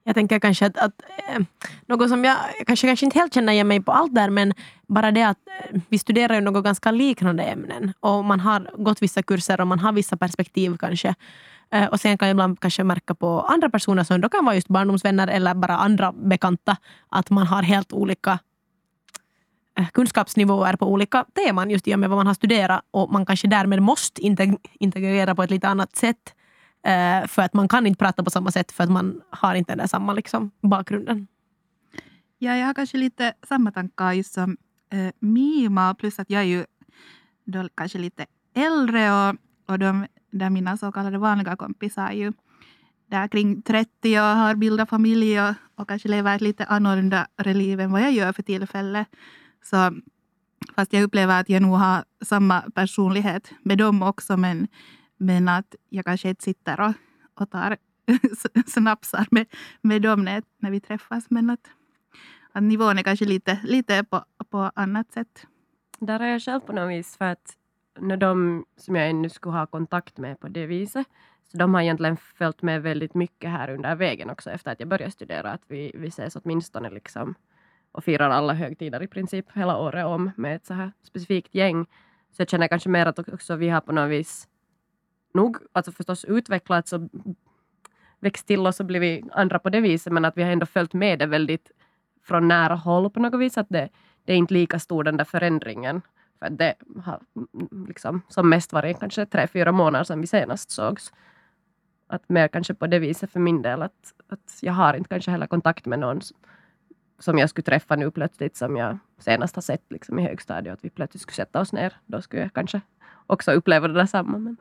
Jag 0.04 0.16
tänker 0.16 0.40
kanske 0.40 0.66
att, 0.66 0.78
att 0.78 1.02
äh, 1.30 1.42
något 1.86 2.10
som 2.10 2.24
jag 2.24 2.38
kanske, 2.68 2.88
kanske 2.88 3.06
inte 3.06 3.20
helt 3.20 3.34
känner 3.34 3.54
igen 3.54 3.68
mig 3.68 3.82
på 3.82 3.92
allt 3.92 4.16
där, 4.16 4.30
men 4.30 4.54
bara 4.88 5.12
det 5.12 5.24
att 5.24 5.38
äh, 5.72 5.82
vi 5.90 6.00
studerar 6.00 6.36
ju 6.36 6.42
något 6.42 6.64
ganska 6.64 6.92
liknande 6.92 7.44
ämnen 7.44 7.94
och 8.00 8.26
man 8.26 8.40
har 8.40 8.70
gått 8.78 9.02
vissa 9.02 9.24
kurser 9.24 9.62
och 9.62 9.68
man 9.68 9.80
har 9.80 9.92
vissa 9.92 10.18
perspektiv 10.18 10.78
kanske 10.78 11.16
Eh, 11.72 11.88
och 11.88 12.00
sen 12.00 12.18
kan 12.18 12.28
jag 12.28 12.34
ibland 12.34 12.60
kanske 12.60 12.84
märka 12.84 13.16
på 13.16 13.42
andra 13.42 13.70
personer 13.70 14.04
som 14.04 14.22
då 14.22 14.30
kan 14.30 14.46
vara 14.46 14.56
just 14.56 14.68
barndomsvänner 14.68 15.28
eller 15.28 15.54
bara 15.54 15.78
andra 15.78 16.12
bekanta 16.12 16.78
att 17.10 17.30
man 17.30 17.48
har 17.48 17.64
helt 17.64 17.94
olika 17.94 18.40
eh, 19.78 19.88
kunskapsnivåer 19.88 20.76
på 20.76 20.86
olika 20.86 21.26
teman 21.36 21.70
just 21.70 21.88
i 21.88 21.96
och 21.96 22.00
med 22.00 22.10
vad 22.10 22.18
man 22.18 22.28
har 22.28 22.34
studerat 22.34 22.82
och 22.92 23.12
man 23.12 23.26
kanske 23.26 23.48
därmed 23.48 23.82
måste 23.82 24.22
integrera 24.80 25.36
på 25.36 25.44
ett 25.44 25.50
lite 25.50 25.68
annat 25.68 25.96
sätt 25.96 26.36
eh, 26.86 27.28
för 27.28 27.42
att 27.42 27.54
man 27.54 27.68
kan 27.68 27.88
inte 27.88 28.00
prata 28.00 28.24
på 28.24 28.30
samma 28.30 28.52
sätt 28.52 28.72
för 28.72 28.84
att 28.84 28.92
man 28.92 29.22
har 29.30 29.56
inte 29.56 29.76
den 29.76 29.88
samma 29.88 30.14
liksom, 30.14 30.52
bakgrunden. 30.62 31.28
Ja, 32.38 32.58
jag 32.58 32.68
har 32.68 32.74
kanske 32.74 32.98
lite 32.98 33.34
samma 33.48 33.72
tankar 33.72 34.14
just 34.14 34.34
som 34.34 34.58
eh, 34.94 35.14
Mima 35.20 35.96
plus 35.96 36.20
att 36.20 36.30
jag 36.30 36.42
är 36.42 36.46
ju 36.46 36.66
då 37.46 37.70
kanske 37.76 37.98
lite 37.98 38.26
äldre 38.56 39.12
och, 39.12 39.36
och 39.68 39.80
de 39.80 40.06
där 40.32 40.50
mina 40.50 40.78
så 40.78 40.92
kallade 40.92 41.18
vanliga 41.18 41.56
kompisar 41.56 42.08
är 42.08 42.14
ju 42.14 42.34
där 43.12 43.28
kring 43.28 43.62
30 43.62 44.20
och 44.20 44.24
har 44.24 44.56
bildat 44.56 44.90
familj 44.90 45.42
och, 45.42 45.54
och 45.76 45.88
kanske 45.88 46.10
lever 46.10 46.36
ett 46.36 46.42
lite 46.42 46.66
annorlunda 46.66 47.28
liv 47.46 47.80
än 47.80 47.92
vad 47.92 48.02
jag 48.02 48.12
gör 48.12 48.34
för 48.34 48.44
tillfället. 48.44 49.08
Så 49.64 49.92
fast 50.76 50.94
jag 50.94 51.04
upplever 51.04 51.40
att 51.40 51.50
jag 51.50 51.62
nog 51.62 51.76
har 51.78 52.04
samma 52.22 52.62
personlighet 52.62 53.52
med 53.64 53.78
dem 53.78 54.02
också 54.02 54.38
men, 54.38 54.68
men 55.18 55.48
att 55.48 55.76
jag 55.90 56.06
kanske 56.06 56.30
inte 56.30 56.44
sitter 56.44 56.80
och, 56.80 56.94
och 57.34 57.50
tar 57.50 57.78
snapsar 58.68 59.28
med, 59.32 59.46
med 59.82 60.02
dem 60.02 60.24
när, 60.24 60.44
när 60.58 60.72
vi 60.72 60.80
träffas. 60.80 61.26
Men 61.30 61.50
att, 61.50 61.68
att 62.52 62.64
nivån 62.64 62.98
är 62.98 63.04
kanske 63.04 63.26
lite, 63.26 63.60
lite 63.64 64.04
på, 64.04 64.24
på 64.50 64.72
annat 64.76 65.12
sätt. 65.12 65.48
Där 66.00 66.20
är 66.20 66.28
jag 66.28 66.42
själv 66.42 66.60
på 66.60 66.74
något 66.74 66.92
vis 66.92 67.18
för 67.18 67.26
att 67.26 67.58
de 68.02 68.66
som 68.78 68.96
jag 68.96 69.10
ännu 69.10 69.30
skulle 69.30 69.58
ha 69.58 69.66
kontakt 69.66 70.18
med 70.18 70.40
på 70.40 70.48
det 70.48 70.66
viset, 70.66 71.08
så 71.52 71.58
de 71.58 71.74
har 71.74 71.82
egentligen 71.82 72.18
följt 72.18 72.62
med 72.62 72.82
väldigt 72.82 73.14
mycket 73.14 73.50
här 73.50 73.70
under 73.70 73.96
vägen 73.96 74.30
också 74.30 74.50
efter 74.50 74.72
att 74.72 74.80
jag 74.80 74.90
började 74.90 75.12
studera. 75.12 75.52
Att 75.52 75.62
vi, 75.68 75.92
vi 75.96 76.08
ses 76.08 76.36
åtminstone 76.36 76.90
liksom 76.90 77.36
och 77.92 78.04
firar 78.04 78.30
alla 78.30 78.54
högtider 78.54 79.04
i 79.04 79.08
princip 79.08 79.52
hela 79.54 79.78
året 79.78 80.06
om 80.06 80.32
med 80.36 80.56
ett 80.56 80.66
så 80.66 80.74
här 80.74 80.92
specifikt 81.04 81.56
gäng. 81.56 81.86
Så 82.32 82.42
jag 82.42 82.50
känner 82.50 82.68
kanske 82.68 82.90
mer 82.90 83.06
att 83.06 83.20
också 83.20 83.56
vi 83.56 83.70
har 83.70 83.82
på 83.82 83.92
något 83.92 84.10
vis 84.10 84.48
nog 85.34 85.58
alltså 85.72 85.92
förstås 85.92 86.26
utvecklats 86.26 86.94
och 86.94 87.02
växt 88.20 88.48
till 88.48 88.68
oss 88.68 88.80
och 88.80 88.86
blivit 88.86 89.26
andra 89.32 89.60
på 89.60 89.70
det 89.70 89.82
viset 89.82 90.14
men 90.14 90.26
att 90.26 90.38
vi 90.38 90.44
har 90.44 90.52
ändå 90.52 90.66
följt 90.66 90.94
med 90.94 91.20
det 91.20 91.26
väldigt 91.26 91.72
från 92.24 92.48
nära 92.48 92.76
håll 92.76 93.10
på 93.10 93.20
något 93.20 93.42
vis. 93.42 93.58
Att 93.58 93.70
det, 93.70 93.90
det 94.26 94.34
är 94.34 94.38
inte 94.38 94.54
lika 94.54 94.80
stor 94.80 95.04
den 95.04 95.18
där 95.18 95.26
förändringen. 95.26 96.02
För 96.42 96.50
det 96.50 96.76
har 97.04 97.20
liksom, 97.88 98.22
som 98.28 98.50
mest 98.50 98.74
varit 98.74 99.00
kanske 99.00 99.26
tre, 99.26 99.48
fyra 99.48 99.72
månader 99.72 100.04
sedan 100.04 100.22
vi 100.22 100.28
senast 100.28 100.72
sågs. 100.72 101.14
Att 102.08 102.30
mer 102.30 102.48
kanske 102.48 102.74
på 102.74 102.88
det 102.88 103.00
viset 103.00 103.32
för 103.32 103.40
min 103.40 103.62
del 103.62 103.82
att, 103.82 104.14
att 104.28 104.60
jag 104.62 104.74
har 104.74 104.94
inte 104.94 105.10
kanske 105.10 105.32
heller 105.32 105.48
kontakt 105.48 105.86
med 105.86 106.00
någon 106.00 106.22
som 107.20 107.38
jag 107.38 107.50
skulle 107.50 107.66
träffa 107.66 107.96
nu 107.96 108.12
plötsligt 108.12 108.58
som 108.58 108.78
jag 108.78 108.98
senast 109.18 109.56
har 109.56 109.62
sett 109.62 109.86
liksom 109.90 110.20
i 110.20 110.24
högstadiet. 110.24 110.74
Att 110.74 110.86
vi 110.86 110.90
plötsligt 110.90 111.22
skulle 111.22 111.36
sätta 111.36 111.62
oss 111.62 111.74
ner. 111.74 111.94
Då 112.06 112.22
skulle 112.22 112.42
jag 112.42 112.54
kanske 112.54 112.82
också 113.28 113.52
uppleva 113.52 113.88
det 113.88 113.94
detsamma. 113.94 114.38
Men... 114.38 114.58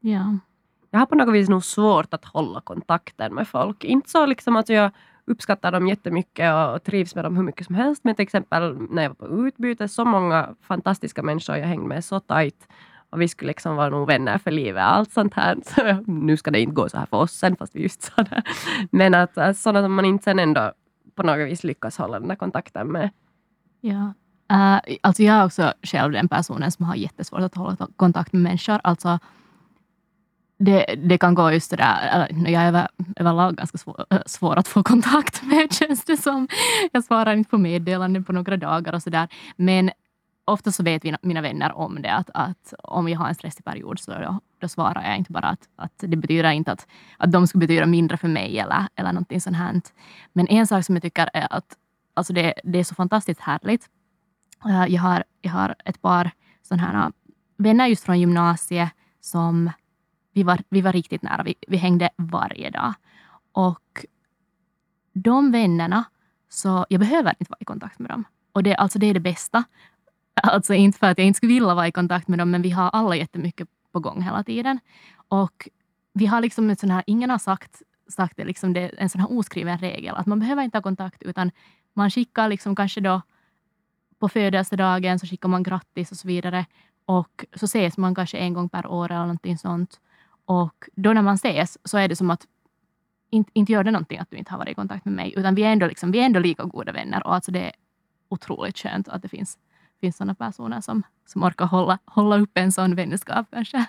Ja. 0.00 0.38
Jag 0.90 0.98
har 0.98 1.06
på 1.06 1.14
något 1.14 1.34
vis 1.34 1.48
nog 1.48 1.64
svårt 1.64 2.14
att 2.14 2.24
hålla 2.24 2.60
kontakten 2.60 3.34
med 3.34 3.48
folk. 3.48 3.84
Inte 3.84 4.10
så 4.10 4.26
liksom 4.26 4.56
att 4.56 4.68
jag 4.68 4.90
uppskattar 5.30 5.72
dem 5.72 5.88
jättemycket 5.88 6.54
och 6.54 6.82
trivs 6.82 7.14
med 7.14 7.24
dem 7.24 7.36
hur 7.36 7.42
mycket 7.42 7.66
som 7.66 7.74
helst. 7.74 8.04
Men 8.04 8.14
till 8.14 8.22
exempel 8.22 8.76
när 8.90 9.02
jag 9.02 9.10
var 9.18 9.28
på 9.28 9.46
utbyte, 9.48 9.88
så 9.88 10.04
många 10.04 10.54
fantastiska 10.62 11.22
människor 11.22 11.56
jag 11.56 11.66
hängde 11.66 11.88
med 11.88 12.04
så 12.04 12.20
tajt. 12.20 12.68
Och 13.10 13.20
vi 13.20 13.28
skulle 13.28 13.48
liksom 13.48 13.76
vara 13.76 13.88
nog 13.88 14.06
vänner 14.06 14.38
för 14.38 14.50
livet. 14.50 14.82
Allt 14.82 15.12
sånt 15.12 15.34
här. 15.34 15.58
Så 15.64 16.10
nu 16.10 16.36
ska 16.36 16.50
det 16.50 16.60
inte 16.60 16.74
gå 16.74 16.88
så 16.88 16.98
här 16.98 17.06
för 17.06 17.16
oss 17.16 17.32
sen, 17.32 17.56
fast 17.56 17.76
vi 17.76 17.82
just 17.82 18.02
sa 18.02 18.22
det. 18.22 18.42
Men 18.90 19.14
att 19.14 19.36
eh, 19.36 19.52
sådana 19.52 19.82
som 19.82 19.94
man 19.94 20.04
inte 20.04 20.24
sen 20.24 20.38
ändå 20.38 20.72
på 21.14 21.22
något 21.22 21.48
vis 21.48 21.64
lyckas 21.64 21.98
hålla 21.98 22.18
den 22.18 22.28
där 22.28 22.36
kontakten 22.36 22.92
med. 22.92 23.10
Ja. 23.80 24.12
Uh, 24.52 24.96
alltså 25.00 25.22
jag 25.22 25.36
är 25.36 25.44
också 25.44 25.72
själv 25.82 26.12
den 26.12 26.28
personen 26.28 26.72
som 26.72 26.84
har 26.84 26.94
jättesvårt 26.94 27.40
att 27.40 27.54
hålla 27.54 27.76
kontakt 27.96 28.32
med 28.32 28.42
människor. 28.42 28.80
Alltså, 28.84 29.18
det, 30.60 30.94
det 31.04 31.18
kan 31.18 31.34
gå 31.34 31.52
just 31.52 31.70
det 31.70 31.76
där, 31.76 32.28
jag 32.30 32.62
är 32.62 32.68
över, 32.68 32.88
överlag 33.16 33.56
ganska 33.56 33.78
svår, 33.78 34.06
svår, 34.26 34.56
att 34.56 34.68
få 34.68 34.82
kontakt 34.82 35.42
med 35.46 35.72
känns 35.72 36.04
det 36.04 36.16
som. 36.16 36.48
Jag 36.92 37.04
svarar 37.04 37.32
inte 37.32 37.50
på 37.50 37.58
meddelanden 37.58 38.24
på 38.24 38.32
några 38.32 38.56
dagar 38.56 38.92
och 38.92 39.02
sådär. 39.02 39.28
Men 39.56 39.90
ofta 40.44 40.72
så 40.72 40.82
vet 40.82 41.04
mina 41.22 41.40
vänner 41.40 41.72
om 41.72 42.02
det, 42.02 42.12
att, 42.12 42.30
att 42.34 42.74
om 42.82 43.08
jag 43.08 43.18
har 43.18 43.28
en 43.28 43.34
stressig 43.34 43.64
period 43.64 43.98
så 43.98 44.10
då, 44.10 44.40
då 44.58 44.68
svarar 44.68 45.02
jag 45.08 45.16
inte 45.16 45.32
bara 45.32 45.48
att, 45.48 45.68
att 45.76 45.92
det 45.98 46.16
betyder 46.16 46.50
inte 46.50 46.72
att, 46.72 46.86
att 47.18 47.32
de 47.32 47.46
skulle 47.46 47.66
betyda 47.66 47.86
mindre 47.86 48.16
för 48.16 48.28
mig 48.28 48.58
eller, 48.58 48.86
eller 48.96 49.12
någonting 49.12 49.40
sånt 49.40 49.56
här. 49.56 49.80
Men 50.32 50.48
en 50.48 50.66
sak 50.66 50.84
som 50.84 50.96
jag 50.96 51.02
tycker 51.02 51.30
är 51.32 51.52
att 51.52 51.76
alltså 52.14 52.32
det, 52.32 52.54
det 52.64 52.78
är 52.78 52.84
så 52.84 52.94
fantastiskt 52.94 53.40
härligt. 53.40 53.88
Eh, 54.64 54.94
jag 54.94 55.02
har, 55.02 55.24
jag 55.40 55.50
har 55.50 55.74
ett 55.84 56.02
par 56.02 56.30
sådana 56.62 56.82
här 56.82 57.06
äh, 57.06 57.10
vänner 57.56 57.86
just 57.86 58.04
från 58.04 58.20
gymnasiet 58.20 58.90
som 59.20 59.70
vi 60.32 60.42
var, 60.42 60.62
vi 60.68 60.80
var 60.80 60.92
riktigt 60.92 61.22
nära. 61.22 61.42
Vi, 61.42 61.54
vi 61.68 61.76
hängde 61.76 62.10
varje 62.16 62.70
dag. 62.70 62.94
Och 63.52 64.06
de 65.12 65.52
vännerna, 65.52 66.04
så 66.48 66.86
jag 66.88 67.00
behöver 67.00 67.34
inte 67.38 67.50
vara 67.50 67.58
i 67.60 67.64
kontakt 67.64 67.98
med 67.98 68.10
dem. 68.10 68.24
Och 68.52 68.62
det, 68.62 68.74
alltså 68.74 68.98
det 68.98 69.06
är 69.06 69.14
det 69.14 69.20
bästa. 69.20 69.64
Alltså 70.42 70.74
inte 70.74 70.98
för 70.98 71.06
att 71.06 71.18
jag 71.18 71.26
inte 71.26 71.36
skulle 71.36 71.52
vilja 71.52 71.74
vara 71.74 71.88
i 71.88 71.92
kontakt 71.92 72.28
med 72.28 72.38
dem, 72.38 72.50
men 72.50 72.62
vi 72.62 72.70
har 72.70 72.90
alla 72.90 73.16
jättemycket 73.16 73.68
på 73.92 74.00
gång 74.00 74.22
hela 74.22 74.44
tiden. 74.44 74.80
Och 75.28 75.68
vi 76.12 76.26
har 76.26 76.40
liksom 76.40 76.70
ett 76.70 76.80
sån 76.80 76.90
här, 76.90 77.04
ingen 77.06 77.30
har 77.30 77.38
sagt, 77.38 77.82
sagt 78.08 78.36
det, 78.36 78.44
liksom 78.44 78.72
det 78.72 78.80
är 78.80 78.94
en 78.98 79.08
sån 79.08 79.20
här 79.20 79.38
oskriven 79.38 79.78
regel, 79.78 80.14
att 80.16 80.26
man 80.26 80.40
behöver 80.40 80.62
inte 80.62 80.76
ha 80.78 80.82
kontakt, 80.82 81.22
utan 81.22 81.50
man 81.94 82.10
skickar 82.10 82.48
liksom 82.48 82.76
kanske 82.76 83.00
då 83.00 83.22
på 84.18 84.28
födelsedagen 84.28 85.18
så 85.18 85.26
skickar 85.26 85.48
man 85.48 85.62
grattis 85.62 86.10
och 86.10 86.16
så 86.16 86.28
vidare. 86.28 86.66
Och 87.04 87.44
så 87.54 87.64
ses 87.64 87.98
man 87.98 88.14
kanske 88.14 88.38
en 88.38 88.54
gång 88.54 88.68
per 88.68 88.86
år 88.86 89.10
eller 89.10 89.20
någonting 89.20 89.58
sånt. 89.58 90.00
Och 90.50 90.88
då 90.96 91.12
när 91.12 91.22
man 91.22 91.34
ses 91.34 91.78
så 91.84 91.98
är 91.98 92.08
det 92.08 92.16
som 92.16 92.30
att 92.30 92.46
inte, 93.30 93.50
inte 93.54 93.72
gör 93.72 93.84
det 93.84 93.90
någonting 93.90 94.18
att 94.18 94.30
du 94.30 94.36
inte 94.36 94.50
har 94.50 94.58
varit 94.58 94.72
i 94.72 94.74
kontakt 94.74 95.04
med 95.04 95.14
mig, 95.14 95.34
utan 95.36 95.54
vi 95.54 95.62
är 95.62 95.72
ändå, 95.72 95.86
liksom, 95.86 96.12
vi 96.12 96.18
är 96.18 96.24
ändå 96.26 96.40
lika 96.40 96.64
goda 96.64 96.92
vänner. 96.92 97.26
Och 97.26 97.34
alltså 97.34 97.52
det 97.52 97.60
är 97.60 97.72
otroligt 98.28 98.78
skönt 98.78 99.08
att 99.08 99.22
det 99.22 99.28
finns, 99.28 99.58
finns 100.00 100.16
sådana 100.16 100.34
personer 100.34 100.80
som, 100.80 101.02
som 101.26 101.42
orkar 101.42 101.66
hålla, 101.66 101.98
hålla 102.04 102.38
upp 102.38 102.50
en 102.54 102.72
sån 102.72 102.94
vänskap 102.94 103.46
kanske. 103.50 103.84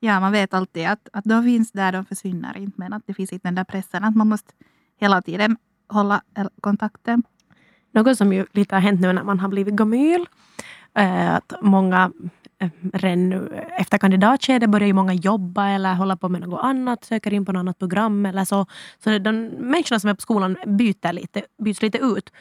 Ja, 0.00 0.20
man 0.20 0.32
vet 0.32 0.54
alltid 0.54 0.86
att, 0.86 1.08
att 1.12 1.24
de 1.24 1.44
finns 1.44 1.72
där, 1.72 1.92
de 1.92 2.04
försvinner 2.04 2.56
inte. 2.56 2.74
Men 2.76 2.92
att 2.92 3.06
det 3.06 3.14
finns 3.14 3.32
inte 3.32 3.48
den 3.48 3.54
där 3.54 3.64
pressen 3.64 4.04
att 4.04 4.16
man 4.16 4.28
måste 4.28 4.52
hela 5.00 5.22
tiden 5.22 5.56
hålla 5.88 6.22
kontakten. 6.60 7.22
Något 7.92 8.18
som 8.18 8.32
ju 8.32 8.46
lite 8.52 8.74
har 8.74 8.80
hänt 8.80 9.00
nu 9.00 9.12
när 9.12 9.24
man 9.24 9.40
har 9.40 9.48
blivit 9.48 9.74
gamyl, 9.74 10.26
att 10.92 11.52
många 11.62 12.12
redan 12.92 13.48
efter 13.78 13.98
kandidatskedet 13.98 14.70
börjar 14.70 14.86
ju 14.86 14.92
många 14.92 15.14
jobba 15.14 15.68
eller 15.68 15.94
hålla 15.94 16.16
på 16.16 16.28
med 16.28 16.40
något 16.40 16.60
annat, 16.62 17.04
söker 17.04 17.32
in 17.32 17.44
på 17.44 17.52
något 17.52 17.60
annat 17.60 17.78
program 17.78 18.26
eller 18.26 18.44
så. 18.44 18.66
Så 19.04 19.18
de 19.18 19.46
människorna 19.46 20.00
som 20.00 20.10
är 20.10 20.14
på 20.14 20.20
skolan 20.20 20.56
byter 20.66 21.12
lite, 21.12 21.42
byts 21.64 21.82
lite 21.82 21.98
ut. 21.98 22.32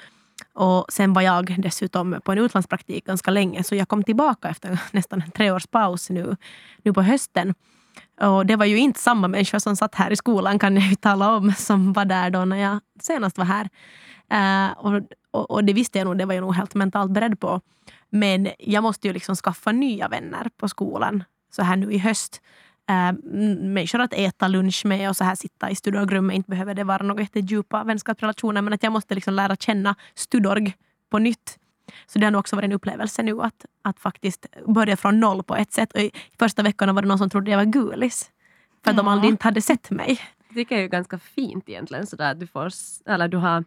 Och 0.53 0.85
sen 0.89 1.13
var 1.13 1.21
jag 1.21 1.55
dessutom 1.61 2.19
på 2.23 2.31
en 2.31 2.37
utlandspraktik 2.37 3.05
ganska 3.05 3.31
länge 3.31 3.63
så 3.63 3.75
jag 3.75 3.87
kom 3.87 4.03
tillbaka 4.03 4.49
efter 4.49 4.79
nästan 4.91 5.23
tre 5.35 5.51
års 5.51 5.67
paus 5.67 6.09
nu, 6.09 6.35
nu 6.83 6.93
på 6.93 7.01
hösten. 7.01 7.53
Och 8.21 8.45
det 8.45 8.55
var 8.55 8.65
ju 8.65 8.77
inte 8.77 8.99
samma 8.99 9.27
människor 9.27 9.59
som 9.59 9.75
satt 9.75 9.95
här 9.95 10.11
i 10.11 10.15
skolan 10.15 10.59
kan 10.59 10.75
jag 10.75 10.85
ju 10.85 10.95
tala 10.95 11.35
om 11.35 11.53
som 11.57 11.93
var 11.93 12.05
där 12.05 12.29
då 12.29 12.45
när 12.45 12.57
jag 12.57 12.79
senast 13.01 13.37
var 13.37 13.45
här. 13.45 13.69
Uh, 14.33 14.77
och, 14.77 15.01
och, 15.31 15.51
och, 15.51 15.63
det 15.63 15.73
visste 15.73 15.97
jag 15.97 16.05
nog, 16.05 16.17
det 16.17 16.25
var 16.25 16.33
jag 16.33 16.41
nog 16.41 16.55
helt 16.55 16.75
mentalt 16.75 17.11
beredd 17.11 17.39
på. 17.39 17.61
Men 18.09 18.49
jag 18.59 18.83
måste 18.83 19.07
ju 19.07 19.13
liksom 19.13 19.35
skaffa 19.35 19.71
nya 19.71 20.07
vänner 20.07 20.49
på 20.57 20.69
skolan 20.69 21.23
så 21.51 21.63
här 21.63 21.75
nu 21.75 21.91
i 21.91 21.97
höst. 21.97 22.41
Äh, 22.89 23.11
människor 23.61 24.01
att 24.01 24.13
äta 24.13 24.47
lunch 24.47 24.85
med 24.85 25.09
och 25.09 25.15
så 25.15 25.23
här 25.23 25.35
sitta 25.35 25.69
i 25.69 25.75
studorgrummet. 25.75 26.35
Inte 26.35 26.49
behöver 26.49 26.73
det 26.73 26.83
vara 26.83 27.03
några 27.03 27.21
jättedjupa 27.21 27.83
vänskapsrelationer 27.83 28.61
men 28.61 28.73
att 28.73 28.83
jag 28.83 28.93
måste 28.93 29.15
liksom 29.15 29.33
lära 29.33 29.55
känna 29.55 29.95
studorg 30.15 30.73
på 31.09 31.19
nytt. 31.19 31.59
Så 32.05 32.19
det 32.19 32.25
har 32.25 32.31
nog 32.31 32.39
också 32.39 32.55
varit 32.55 32.65
en 32.65 32.71
upplevelse 32.71 33.23
nu 33.23 33.41
att, 33.41 33.65
att 33.81 33.99
faktiskt 33.99 34.45
börja 34.67 34.97
från 34.97 35.19
noll 35.19 35.43
på 35.43 35.55
ett 35.55 35.71
sätt. 35.71 35.93
Och 35.93 35.99
I 35.99 36.11
första 36.39 36.63
veckorna 36.63 36.93
var 36.93 37.01
det 37.01 37.07
någon 37.07 37.17
som 37.17 37.29
trodde 37.29 37.51
jag 37.51 37.57
var 37.57 37.65
gulis. 37.65 38.31
För 38.83 38.91
att 38.91 38.97
ja. 38.97 39.03
de 39.03 39.07
aldrig 39.07 39.31
inte 39.31 39.43
hade 39.43 39.61
sett 39.61 39.89
mig. 39.89 40.19
Det 40.49 40.55
tycker 40.55 40.75
jag 40.75 40.83
är 40.83 40.87
ganska 40.87 41.19
fint 41.19 41.69
egentligen. 41.69 42.07
Sådär, 42.07 42.35
du, 42.35 42.47
får, 42.47 42.71
eller 43.05 43.27
du 43.27 43.37
har 43.37 43.63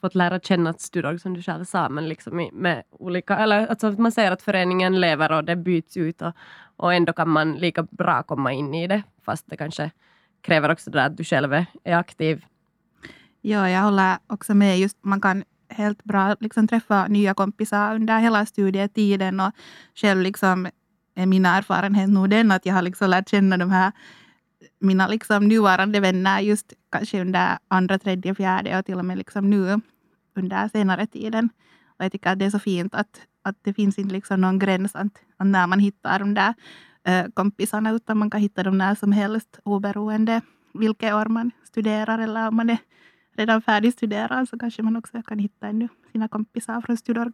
fått 0.00 0.14
lära 0.14 0.40
känna 0.40 0.72
Studorg 0.72 1.18
som 1.18 1.34
du 1.34 1.42
själv 1.42 1.64
sa, 1.64 1.88
men 1.88 2.08
liksom 2.08 2.48
med 2.52 2.82
olika, 2.90 3.38
eller 3.38 3.66
alltså 3.66 3.90
man 3.90 4.12
ser 4.12 4.32
att 4.32 4.42
föreningen 4.42 5.00
lever 5.00 5.32
och 5.32 5.44
det 5.44 5.56
byts 5.56 5.96
ut 5.96 6.22
och, 6.22 6.32
och 6.76 6.94
ändå 6.94 7.12
kan 7.12 7.28
man 7.28 7.52
lika 7.52 7.82
bra 7.82 8.22
komma 8.22 8.52
in 8.52 8.74
i 8.74 8.86
det, 8.86 9.02
fast 9.24 9.44
det 9.46 9.56
kanske 9.56 9.90
kräver 10.42 10.72
också 10.72 10.90
det 10.90 11.04
att 11.04 11.16
du 11.16 11.24
själv 11.24 11.52
är 11.84 11.96
aktiv. 11.96 12.44
Ja, 13.40 13.70
jag 13.70 13.82
håller 13.82 14.18
också 14.26 14.54
med. 14.54 14.78
Just 14.78 14.98
man 15.04 15.20
kan 15.20 15.44
helt 15.68 16.04
bra 16.04 16.36
liksom 16.40 16.68
träffa 16.68 17.06
nya 17.06 17.34
kompisar 17.34 17.94
under 17.94 18.18
hela 18.18 18.46
studietiden 18.46 19.40
och 19.40 19.52
själv 19.94 20.22
liksom 20.22 20.68
är 21.14 21.26
min 21.26 21.46
erfarenhet 21.46 22.08
nog 22.08 22.30
den 22.30 22.50
att 22.50 22.66
jag 22.66 22.74
har 22.74 22.82
liksom 22.82 23.10
lärt 23.10 23.28
känna 23.28 23.56
de 23.56 23.70
här 23.70 23.92
mina 24.80 25.06
liksom 25.06 25.48
nuvarande 25.48 26.00
vänner 26.00 26.40
just 26.40 26.72
kanske 26.90 27.20
under 27.20 27.58
andra, 27.68 27.98
tredje, 27.98 28.34
fjärde 28.34 28.78
och 28.78 28.86
till 28.86 28.98
och 28.98 29.04
med 29.04 29.18
liksom 29.18 29.50
nu 29.50 29.80
under 30.36 30.68
senare 30.68 31.06
tiden. 31.06 31.48
Och 31.98 32.04
jag 32.04 32.12
tycker 32.12 32.30
att 32.30 32.38
det 32.38 32.44
är 32.44 32.50
så 32.50 32.58
fint 32.58 32.94
att, 32.94 33.20
att 33.42 33.56
det 33.62 33.74
finns 33.74 33.98
inte 33.98 34.12
liksom 34.14 34.40
någon 34.40 34.58
gräns 34.58 34.94
att, 34.94 35.12
att 35.36 35.46
när 35.46 35.66
man 35.66 35.78
hittar 35.78 36.18
de 36.18 36.34
där 36.34 36.54
äh, 37.04 37.26
kompisarna, 37.34 37.90
utan 37.90 38.18
man 38.18 38.30
kan 38.30 38.40
hitta 38.40 38.62
dem 38.62 38.78
när 38.78 38.94
som 38.94 39.12
helst 39.12 39.58
oberoende 39.64 40.40
vilket 40.74 41.14
år 41.14 41.26
man 41.26 41.50
studerar 41.64 42.18
eller 42.18 42.48
om 42.48 42.56
man 42.56 42.70
är 42.70 42.78
redan 43.36 43.62
färdigstuderad 43.62 44.48
så 44.48 44.58
kanske 44.58 44.82
man 44.82 44.96
också 44.96 45.22
kan 45.22 45.38
hitta 45.38 45.68
ännu 45.68 45.88
sina 46.12 46.28
kompisar 46.28 46.80
från 46.80 46.96
Studorg. 46.96 47.32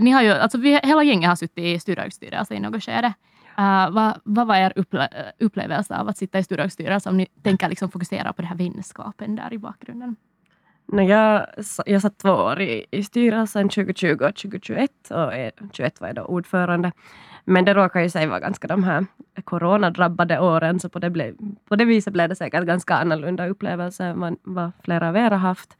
Ni 0.00 0.10
har 0.10 0.22
ju, 0.22 0.30
alltså 0.30 0.58
vi, 0.58 0.80
hela 0.82 1.04
gänget 1.04 1.28
har 1.28 1.36
suttit 1.36 1.58
i 1.58 1.80
Studorgsstyrelse 1.80 2.38
alltså 2.38 2.54
i 2.54 2.60
något 2.60 2.84
skede. 2.84 3.14
Uh, 3.58 3.90
vad, 3.90 4.20
vad 4.24 4.46
var 4.46 4.56
er 4.56 4.72
upple 4.76 5.08
eh, 5.12 5.46
upplevelse 5.46 5.96
av 5.96 6.08
att 6.08 6.16
sitta 6.16 6.38
i 6.38 6.42
styrelsen 6.42 7.10
om 7.10 7.16
ni 7.16 7.26
tänker 7.42 7.68
liksom 7.68 7.90
fokusera 7.90 8.32
på 8.32 8.42
det 8.42 8.48
här 8.48 8.56
vänskapen 8.56 9.36
där 9.36 9.52
i 9.52 9.58
bakgrunden? 9.58 10.16
No, 10.92 11.00
jag, 11.00 11.46
jag 11.86 12.02
satt 12.02 12.18
två 12.18 12.30
år 12.30 12.60
i, 12.60 12.86
i 12.90 13.02
styrelsen 13.02 13.68
2020 13.68 14.12
och 14.12 14.36
2021 14.36 14.90
och 15.10 15.32
2021 15.58 16.00
var 16.00 16.08
jag 16.08 16.16
då 16.16 16.22
ordförande. 16.22 16.92
Men 17.44 17.64
det 17.64 17.74
råkar 17.74 18.00
ju 18.00 18.10
sig 18.10 18.26
vara 18.26 18.40
ganska 18.40 18.68
de 18.68 18.84
här 18.84 19.06
coronadrabbade 19.44 20.40
åren, 20.40 20.80
så 20.80 20.88
på 20.88 20.98
det, 20.98 21.10
blev, 21.10 21.36
på 21.68 21.76
det 21.76 21.84
viset 21.84 22.12
blev 22.12 22.28
det 22.28 22.36
säkert 22.36 22.64
ganska 22.64 22.94
annorlunda 22.94 23.46
upplevelse 23.46 24.04
än 24.04 24.36
vad 24.42 24.72
flera 24.84 25.08
av 25.08 25.16
er 25.16 25.30
har 25.30 25.38
haft. 25.38 25.76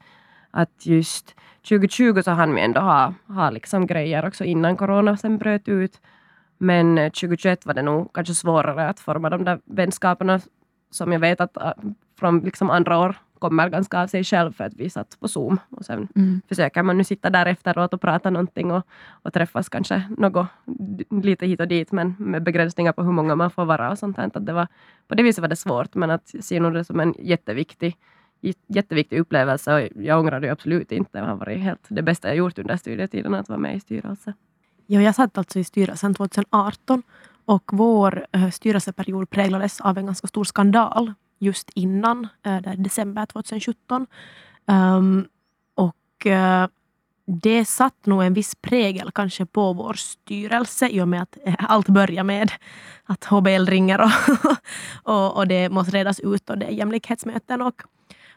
Att 0.51 0.85
just 0.85 1.35
2020 1.69 2.21
så 2.21 2.31
hann 2.31 2.55
vi 2.55 2.61
ändå 2.61 2.81
ha, 2.81 3.13
ha 3.27 3.49
liksom 3.49 3.87
grejer 3.87 4.27
också 4.27 4.43
innan 4.43 4.77
corona 4.77 5.17
sen 5.17 5.37
bröt 5.37 5.67
ut. 5.67 6.01
Men 6.57 6.95
2021 6.95 7.65
var 7.65 7.73
det 7.73 7.81
nog 7.81 8.13
kanske 8.13 8.33
svårare 8.33 8.89
att 8.89 8.99
forma 8.99 9.29
de 9.29 9.43
där 9.43 9.59
vänskaperna 9.65 10.39
som 10.91 11.11
jag 11.11 11.19
vet 11.19 11.41
att 11.41 11.57
äh, 11.57 11.71
från 12.19 12.39
liksom 12.39 12.69
andra 12.69 12.99
år 12.99 13.15
kommer 13.39 13.69
ganska 13.69 14.01
av 14.01 14.07
sig 14.07 14.23
själv 14.23 14.51
för 14.51 14.63
att 14.63 14.73
vi 14.73 14.89
satt 14.89 15.19
på 15.19 15.27
Zoom. 15.27 15.59
Och 15.69 15.85
sen 15.85 16.07
mm. 16.15 16.41
försöker 16.47 16.83
man 16.83 16.97
nu 16.97 17.03
sitta 17.03 17.29
där 17.29 17.45
efteråt 17.45 17.93
och 17.93 18.01
prata 18.01 18.29
någonting 18.29 18.71
och, 18.71 18.87
och 19.09 19.33
träffas 19.33 19.69
kanske 19.69 20.03
något 20.17 20.47
lite 21.23 21.45
hit 21.45 21.59
och 21.59 21.67
dit 21.67 21.91
men 21.91 22.15
med 22.19 22.43
begränsningar 22.43 22.91
på 22.91 23.03
hur 23.03 23.11
många 23.11 23.35
man 23.35 23.51
får 23.51 23.65
vara 23.65 23.91
och 23.91 23.99
sånt 23.99 24.17
här. 24.17 24.31
Att 24.33 24.45
det 24.45 24.53
var, 24.53 24.67
på 25.07 25.15
det 25.15 25.23
viset 25.23 25.41
var 25.41 25.47
det 25.47 25.55
svårt 25.55 25.95
men 25.95 26.11
att 26.11 26.35
se 26.39 26.59
nog 26.59 26.73
det 26.73 26.83
som 26.83 26.99
en 26.99 27.15
jätteviktig 27.19 27.97
jätteviktig 28.67 29.19
upplevelse 29.19 29.73
och 29.73 30.03
jag 30.03 30.19
ångrar 30.19 30.39
det 30.39 30.49
absolut 30.49 30.91
inte. 30.91 31.19
Det 31.19 31.25
har 31.25 31.35
varit 31.35 31.59
helt 31.59 31.85
det 31.87 32.01
bästa 32.01 32.27
jag 32.27 32.37
gjort 32.37 32.59
under 32.59 32.77
studietiden 32.77 33.33
att 33.33 33.49
vara 33.49 33.59
med 33.59 33.75
i 33.75 33.79
styrelsen. 33.79 34.33
Ja, 34.89 35.01
jag 35.01 35.15
satt 35.15 35.37
alltså 35.37 35.59
i 35.59 35.63
styrelsen 35.63 36.13
2018 36.13 37.03
och 37.45 37.63
vår 37.73 38.27
eh, 38.31 38.49
styrelseperiod 38.49 39.29
präglades 39.29 39.81
av 39.81 39.97
en 39.97 40.05
ganska 40.05 40.27
stor 40.27 40.43
skandal 40.43 41.13
just 41.39 41.69
innan, 41.75 42.27
äh, 42.43 42.61
december 42.77 43.25
2017. 43.25 44.01
Um, 44.01 44.07
ehm, 44.75 45.27
och 45.75 46.25
uh, 46.25 46.67
det 47.25 47.65
satt 47.65 48.05
nog 48.05 48.23
en 48.23 48.33
viss 48.33 48.55
prägel 48.55 49.11
kanske 49.11 49.45
på 49.45 49.73
vår 49.73 49.93
styrelse 49.93 50.89
i 50.89 51.01
och 51.01 51.07
med 51.07 51.21
att 51.21 51.37
allt 51.59 51.89
börjar 51.89 52.23
med 52.23 52.51
att 53.05 53.23
HBL 53.23 53.65
ringer 53.65 54.01
och, 54.01 54.11
och, 55.03 55.37
och, 55.37 55.47
det 55.47 55.69
måste 55.69 55.97
redas 55.97 56.19
ut 56.19 56.49
och 56.49 56.57
det 56.57 56.65
är 56.65 56.71
jämlikhetsmöten 56.71 57.61
och, 57.61 57.83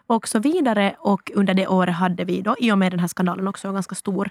och 0.07 0.29
så 0.29 0.39
vidare. 0.39 0.95
Och 0.99 1.31
under 1.35 1.55
det 1.55 1.69
året 1.69 1.95
hade 1.95 2.25
vi 2.25 2.43
då 2.43 2.57
i 2.59 2.73
och 2.73 2.79
med 2.79 2.93
den 2.93 3.01
här 3.01 3.09
skandalen 3.09 3.49
också 3.49 3.69
en 3.69 3.75
ganska 3.75 3.95
stor 3.95 4.31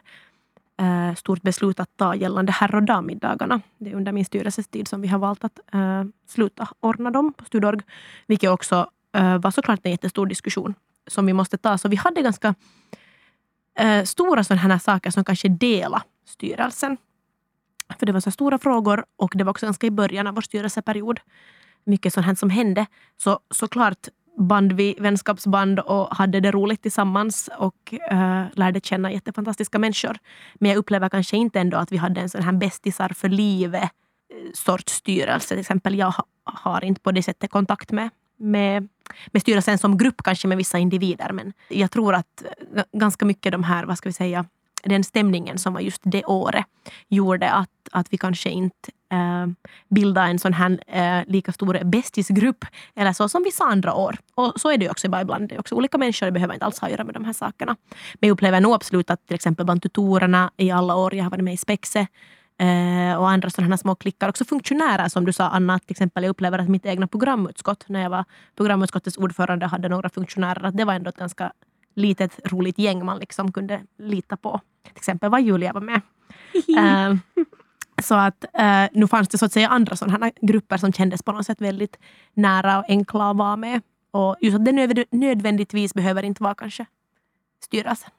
eh, 0.80 1.15
stort 1.15 1.42
beslut 1.42 1.80
att 1.80 1.98
ta 1.98 2.15
gällande 2.15 2.52
herr 2.52 2.76
och 2.76 2.84
dammiddagarna. 2.84 3.62
Det 3.78 3.89
är 3.89 3.96
under 3.96 4.12
min 4.12 4.26
styrelses 4.26 4.68
tid 4.68 4.88
som 4.88 5.02
vi 5.02 5.08
har 5.08 5.20
valt 5.20 5.44
att 5.44 5.60
eh, 5.74 6.04
sluta 6.28 6.68
ordna 6.80 7.12
dem 7.12 7.34
på 7.34 7.46
Studorg. 7.46 7.80
Vilket 8.28 8.50
också 8.50 8.89
eh, 9.15 9.38
var 9.38 9.52
såklart 9.52 9.80
en 9.84 9.92
jättestor 9.92 10.26
diskussion 10.26 10.74
som 11.08 11.26
vi 11.26 11.34
måste 11.34 11.58
ta. 11.58 11.78
Så 11.78 11.89
vi 11.89 11.96
hade 11.96 12.22
ganska 12.22 12.56
eh, 13.80 14.04
stora 14.04 14.44
sådana 14.44 14.62
här 14.62 14.80
saker 14.80 15.12
som 15.12 15.24
kanske 15.24 15.50
delade 15.50 16.04
styrelsen. 16.26 16.98
För 18.00 18.06
det 18.06 18.12
var 18.12 18.20
så 18.20 18.32
stora 18.32 18.58
frågor 18.58 19.06
och 19.15 19.32
det 19.36 19.44
var 19.44 19.52
också 19.52 19.65
ganska 19.65 19.88
i 19.88 19.92
början 19.92 20.28
av 20.28 20.36
vår 20.36 20.42
styrelseperiod. 20.42 21.20
Mycket 21.84 22.13
sånt 22.13 22.26
här 22.26 22.36
som 22.36 22.50
hände. 22.50 22.86
Så 23.18 23.39
såklart 23.52 24.08
band 24.39 24.73
vi 24.73 24.95
vänskapsband 24.99 25.80
och 25.80 26.15
hade 26.15 26.39
det 26.39 26.52
roligt 26.52 26.82
tillsammans 26.82 27.49
och 27.58 27.93
uh, 28.12 28.43
lärde 28.54 28.80
känna 28.84 29.12
jättefantastiska 29.12 29.80
människor. 29.80 30.17
Men 30.56 30.69
jag 30.69 30.78
upplever 30.78 31.10
kanske 31.10 31.38
inte 31.38 31.60
ändå 31.60 31.78
att 31.78 31.91
vi 31.91 31.97
hade 31.97 32.21
en 32.21 32.30
sån 32.30 32.43
här 32.43 32.52
bästisar-för-livet-sorts 32.52 34.93
eh, 34.93 34.97
styrelse. 34.97 35.47
Till 35.47 35.60
exempel 35.60 35.97
jag 35.97 36.13
har 36.43 36.84
inte 36.84 37.02
på 37.02 37.12
det 37.12 37.23
sättet 37.23 37.52
kontakt 37.52 37.91
med, 37.91 38.10
med, 38.38 38.88
med 39.28 39.41
styrelsen 39.41 39.78
som 39.78 39.97
grupp, 39.97 40.21
kanske 40.23 40.47
med 40.47 40.58
vissa 40.58 40.78
individer. 40.78 41.32
Men 41.32 41.54
jag 41.69 41.91
tror 41.91 42.15
att 42.15 42.43
eh, 42.75 42.84
ganska 42.91 43.25
mycket 43.25 43.52
de 43.52 43.63
här, 43.63 43.86
vad 43.86 43.97
ska 43.97 44.10
vi 44.10 44.13
säga, 44.13 44.45
den 44.84 45.04
stämningen 45.04 45.58
som 45.58 45.74
var 45.74 45.82
just 45.82 46.02
det 46.04 46.24
året 46.26 46.65
gjorde 47.08 47.52
att, 47.52 47.70
att 47.92 48.13
vi 48.13 48.18
kanske 48.18 48.50
inte 48.50 48.92
eh, 49.12 49.48
bildade 49.89 50.28
en 50.28 50.39
sån 50.39 50.54
här 50.54 50.80
eh, 50.88 51.24
lika 51.28 51.52
stor 51.52 51.84
bästisgrupp 51.84 52.65
eller 52.96 53.13
så 53.13 53.30
som 53.30 53.44
vissa 53.44 53.63
andra 53.63 53.94
år. 53.94 54.18
Och 54.36 54.54
så 54.56 54.72
är 54.72 54.78
det 54.78 54.86
ju 54.86 54.92
också 54.92 55.08
ibland. 55.08 55.50
Det 55.50 55.56
är 55.56 55.60
också 55.60 55.76
olika 55.76 55.98
människor, 55.98 56.26
det 56.26 56.32
behöver 56.32 56.54
inte 56.54 56.65
alls 56.65 56.80
ha 56.80 56.86
att 56.86 56.92
göra 56.92 57.04
med 57.04 57.13
de 57.13 57.26
här 57.26 57.34
sakerna. 57.34 57.76
Men 57.89 58.28
jag 58.28 58.34
upplever 58.34 58.62
nog 58.62 58.74
absolut 58.74 59.10
att 59.10 59.28
till 59.28 59.36
exempel 59.36 59.65
bland 59.65 59.82
tutorerna 59.82 60.52
i 60.58 60.72
alla 60.72 60.96
år, 60.96 61.15
jag 61.15 61.24
har 61.24 61.32
varit 61.32 61.44
med 61.44 61.54
i 61.54 61.58
Spexe 61.58 62.08
eh, 62.60 63.20
och 63.20 63.30
andra 63.30 63.50
sådana 63.50 63.78
små 63.78 63.96
klickar. 63.96 64.30
Också 64.30 64.46
funktionärer 64.46 65.08
som 65.08 65.26
du 65.26 65.34
sa 65.34 65.50
Anna, 65.50 65.80
till 65.80 65.92
exempel 65.92 66.24
jag 66.24 66.30
upplever 66.30 66.60
att 66.60 66.70
mitt 66.70 66.86
egna 66.86 67.08
programutskott, 67.08 67.86
när 67.88 68.02
jag 68.02 68.10
var 68.10 68.26
programutskottets 68.56 69.18
ordförande 69.18 69.65
hade 69.65 69.89
några 69.89 70.10
funktionärer, 70.10 70.65
att 70.65 70.78
det 70.78 70.86
var 70.86 70.94
ändå 70.94 71.10
ett 71.10 71.18
ganska 71.18 71.52
litet 72.00 72.40
roligt 72.52 72.80
gäng 72.80 73.06
man 73.06 73.20
liksom 73.20 73.52
kunde 73.52 73.82
lita 73.98 74.38
på. 74.38 74.62
Till 74.84 74.94
exempel 74.96 75.30
var 75.30 75.40
Julia 75.40 75.74
var 75.74 75.82
med. 75.82 76.02
uh, 76.70 77.18
så 78.04 78.16
att 78.16 78.46
uh, 78.60 79.00
nu 79.00 79.08
fanns 79.08 79.28
det 79.28 79.38
så 79.38 79.46
att 79.46 79.52
säga 79.52 79.70
andra 79.70 79.96
sådana 79.96 80.32
grupper 80.42 80.78
som 80.78 80.94
kändes 80.94 81.24
på 81.24 81.32
något 81.32 81.46
sätt 81.46 81.62
väldigt 81.62 82.00
nära 82.34 82.80
och 82.80 82.86
enkla 82.88 83.32
att 83.32 83.38
vara 83.38 83.56
med. 83.56 83.82
Och 84.12 84.36
just 84.42 84.56
att 84.56 84.66
det 84.66 85.06
nödvändigtvis 85.12 85.94
behöver 85.94 86.24
inte 86.24 86.44
vara 86.44 86.56
kanske 86.56 86.86
styrelsen. 87.64 88.12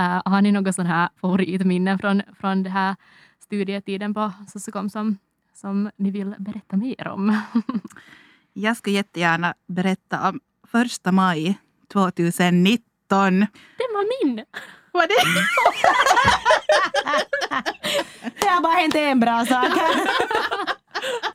Uh, 0.00 0.22
har 0.24 0.42
ni 0.42 0.52
något 0.52 0.74
sån 0.74 0.86
här 0.86 1.08
favoritminne 1.20 1.98
från, 1.98 2.22
från 2.40 2.62
den 2.62 2.72
här 2.72 2.96
studietiden 3.40 4.14
på 4.14 4.32
Sossicom 4.48 4.90
som, 4.90 5.18
som 5.54 5.90
ni 5.96 6.10
vill 6.10 6.34
berätta 6.38 6.76
mer 6.76 7.08
om? 7.08 7.40
Jag 8.52 8.76
skulle 8.76 8.96
jättegärna 8.96 9.54
berätta 9.66 10.28
om 10.28 10.40
första 10.66 11.12
maj 11.12 11.58
2019. 11.92 13.46
Det 13.78 13.88
var 13.92 14.24
min! 14.24 14.44
Var 14.92 15.06
det? 15.06 15.14
det 18.40 18.46
har 18.46 18.62
bara 18.62 18.72
hänt 18.72 18.94
en 18.94 19.20
bra 19.20 19.46
sak. 19.46 19.68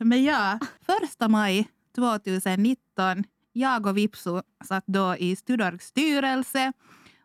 Men 0.00 0.24
ja, 0.24 0.58
första 0.86 1.28
maj 1.28 1.68
2019, 1.94 3.24
jag 3.52 3.86
och 3.86 3.96
Vipsu 3.96 4.40
satt 4.64 4.86
då 4.86 5.16
i 5.16 5.36
Studorgs 5.36 5.86
styrelse 5.86 6.72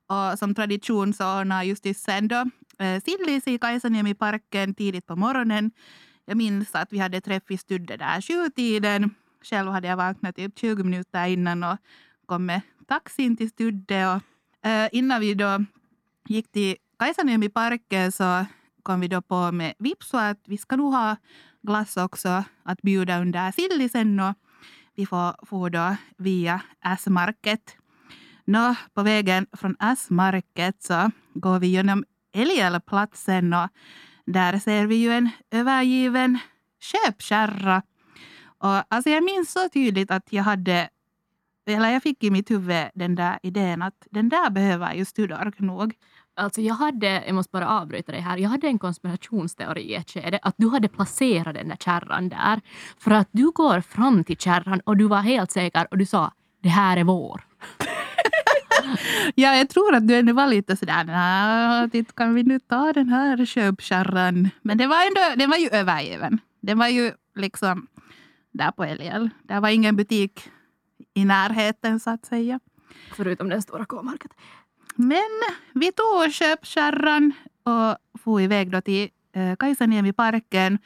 och 0.07 0.39
som 0.39 0.55
tradition 0.55 1.13
så 1.13 1.39
ordnade 1.39 1.65
justitsen 1.65 2.27
då 2.27 2.45
eh, 2.79 3.01
Sillis 3.05 3.47
i 3.47 3.57
Kaisaniemi-parken 3.57 4.73
tidigt 4.73 5.07
på 5.07 5.15
morgonen. 5.15 5.71
Jag 6.25 6.37
minns 6.37 6.75
att 6.75 6.93
vi 6.93 6.99
hade 6.99 7.21
träff 7.21 7.43
i 7.49 7.57
Studde 7.57 7.97
där 7.97 8.21
sjutiden. 8.21 9.15
Själv 9.43 9.71
hade 9.71 9.87
jag 9.87 9.97
vaknat 9.97 10.35
typ 10.35 10.59
20 10.59 10.83
minuter 10.83 11.27
innan 11.27 11.63
och 11.63 11.77
kom 12.25 12.45
med 12.45 12.61
taxin 12.83 13.37
till 13.37 13.49
Studde. 13.49 14.07
Och, 14.07 14.21
eh, 14.69 14.89
innan 14.91 15.21
vi 15.21 15.33
då 15.33 15.65
gick 16.27 16.51
till 16.51 16.75
Kaisaniemi-parken 16.99 18.11
så 18.11 18.45
kom 18.83 18.99
vi 18.99 19.07
då 19.07 19.21
på 19.21 19.51
med 19.51 19.73
Vipsu 19.79 20.17
att 20.17 20.39
vi 20.45 20.57
ska 20.57 20.75
nog 20.75 20.93
ha 20.93 21.15
glass 21.61 21.97
också 21.97 22.43
att 22.63 22.81
bjuda 22.81 23.21
under 23.21 23.51
sillisen 23.51 24.19
och 24.19 24.35
vi 24.95 25.05
får 25.05 25.45
får 25.45 25.69
då 25.69 25.95
via 26.17 26.61
S-market. 26.85 27.77
Nå, 28.45 28.75
på 28.93 29.03
vägen 29.03 29.47
från 29.53 29.75
S-market 29.79 30.83
så 30.83 31.11
går 31.33 31.59
vi 31.59 31.67
genom 31.67 32.03
Elielplatsen 32.33 33.53
och 33.53 33.69
där 34.25 34.59
ser 34.59 34.87
vi 34.87 34.95
ju 34.95 35.11
en 35.11 35.29
övergiven 35.51 36.39
köpkärra. 36.79 37.81
Och 38.57 38.83
alltså 38.87 39.09
jag 39.09 39.23
minns 39.23 39.51
så 39.51 39.69
tydligt 39.69 40.11
att 40.11 40.33
jag 40.33 40.43
hade 40.43 40.89
eller 41.65 41.89
jag 41.89 42.04
fick 42.04 42.23
i 42.23 42.32
mitt 42.32 42.52
huvud 42.52 42.86
den 42.93 43.15
där 43.15 43.39
idén 43.43 43.82
att 43.82 44.08
den 44.12 44.30
där 44.30 44.49
behöver 44.49 44.93
ju 44.93 45.06
Studorg 45.06 45.52
nog. 45.58 45.93
Alltså 46.36 46.62
jag 46.62 46.73
hade, 46.73 47.23
jag 47.26 47.36
måste 47.36 47.52
bara 47.52 47.69
avbryta 47.69 48.12
dig 48.12 48.21
här, 48.21 48.38
jag 48.38 48.49
hade 48.49 48.67
en 48.67 48.80
konspirationsteori 48.80 49.82
i 49.82 49.95
ett 49.95 50.10
skede 50.10 50.39
att 50.41 50.56
du 50.58 50.69
hade 50.69 50.88
placerat 50.88 51.56
den 51.56 51.67
där 51.67 51.76
kärran 51.76 52.30
där. 52.30 52.62
För 52.99 53.12
att 53.12 53.28
du 53.32 53.52
går 53.52 53.82
fram 53.82 54.23
till 54.23 54.38
kärran 54.38 54.80
och 54.80 54.97
du 54.97 55.08
var 55.08 55.21
helt 55.21 55.52
säker 55.52 55.88
och 55.91 55.97
du 55.97 56.06
sa 56.06 56.32
det 56.63 56.69
här 56.69 56.97
är 56.97 57.04
vår. 57.04 57.43
ja, 59.36 59.56
jag 59.56 59.69
tror 59.69 59.95
att 59.95 60.08
du 60.08 60.15
ändå 60.15 60.34
var 60.34 60.47
lite 60.47 60.78
sådär, 60.78 61.88
titt, 61.88 62.15
kan 62.15 62.34
vi 62.34 62.43
nu 62.43 62.60
ta 62.60 62.93
den 62.93 63.10
här 63.10 63.45
köpkärran? 63.45 64.49
Men 64.62 64.78
det 64.78 64.88
var 64.88 65.08
ändå, 65.08 65.36
den 65.36 65.49
var 65.49 65.58
ju 65.58 65.69
övergiven. 65.69 66.39
Den 66.62 66.78
var 66.78 66.88
ju 66.88 67.12
liksom 67.36 67.88
där 68.52 68.71
på 68.71 68.86
LL. 68.86 69.30
Det 69.43 69.60
var 69.60 69.69
ingen 69.69 69.95
butik 69.95 70.49
närheten 71.13 71.99
så 71.99 72.10
att 72.10 72.26
säga. 72.26 72.60
Förutom 73.15 73.49
den 73.49 73.62
stora 73.62 73.86
K-market. 73.86 74.32
Men 74.95 75.41
vi 75.73 75.91
tog 75.91 76.34
köpkärran 76.34 77.34
och 77.63 78.19
for 78.19 78.41
iväg 78.41 78.71
då 78.71 78.82
till 78.82 79.10
eh, 79.34 79.56
Kajsaniemi-parken. 79.56 80.78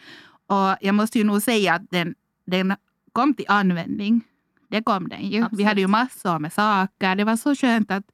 Och 0.48 0.76
jag 0.82 0.96
måste 0.96 1.18
ju 1.18 1.24
nog 1.24 1.42
säga 1.42 1.74
att 1.74 1.90
den, 1.90 2.16
den 2.46 2.76
kom 3.12 3.34
till 3.34 3.46
användning. 3.48 4.22
Det 4.70 4.84
kom 4.84 5.10
den 5.10 5.22
ju. 5.22 5.40
Vi 5.40 5.44
Absolut. 5.44 5.66
hade 5.66 5.82
ju 5.82 5.88
massor 5.88 6.40
med 6.40 6.54
saker. 6.54 7.16
Det 7.16 7.24
var 7.24 7.36
så 7.36 7.56
skönt 7.56 7.92
att 7.92 8.06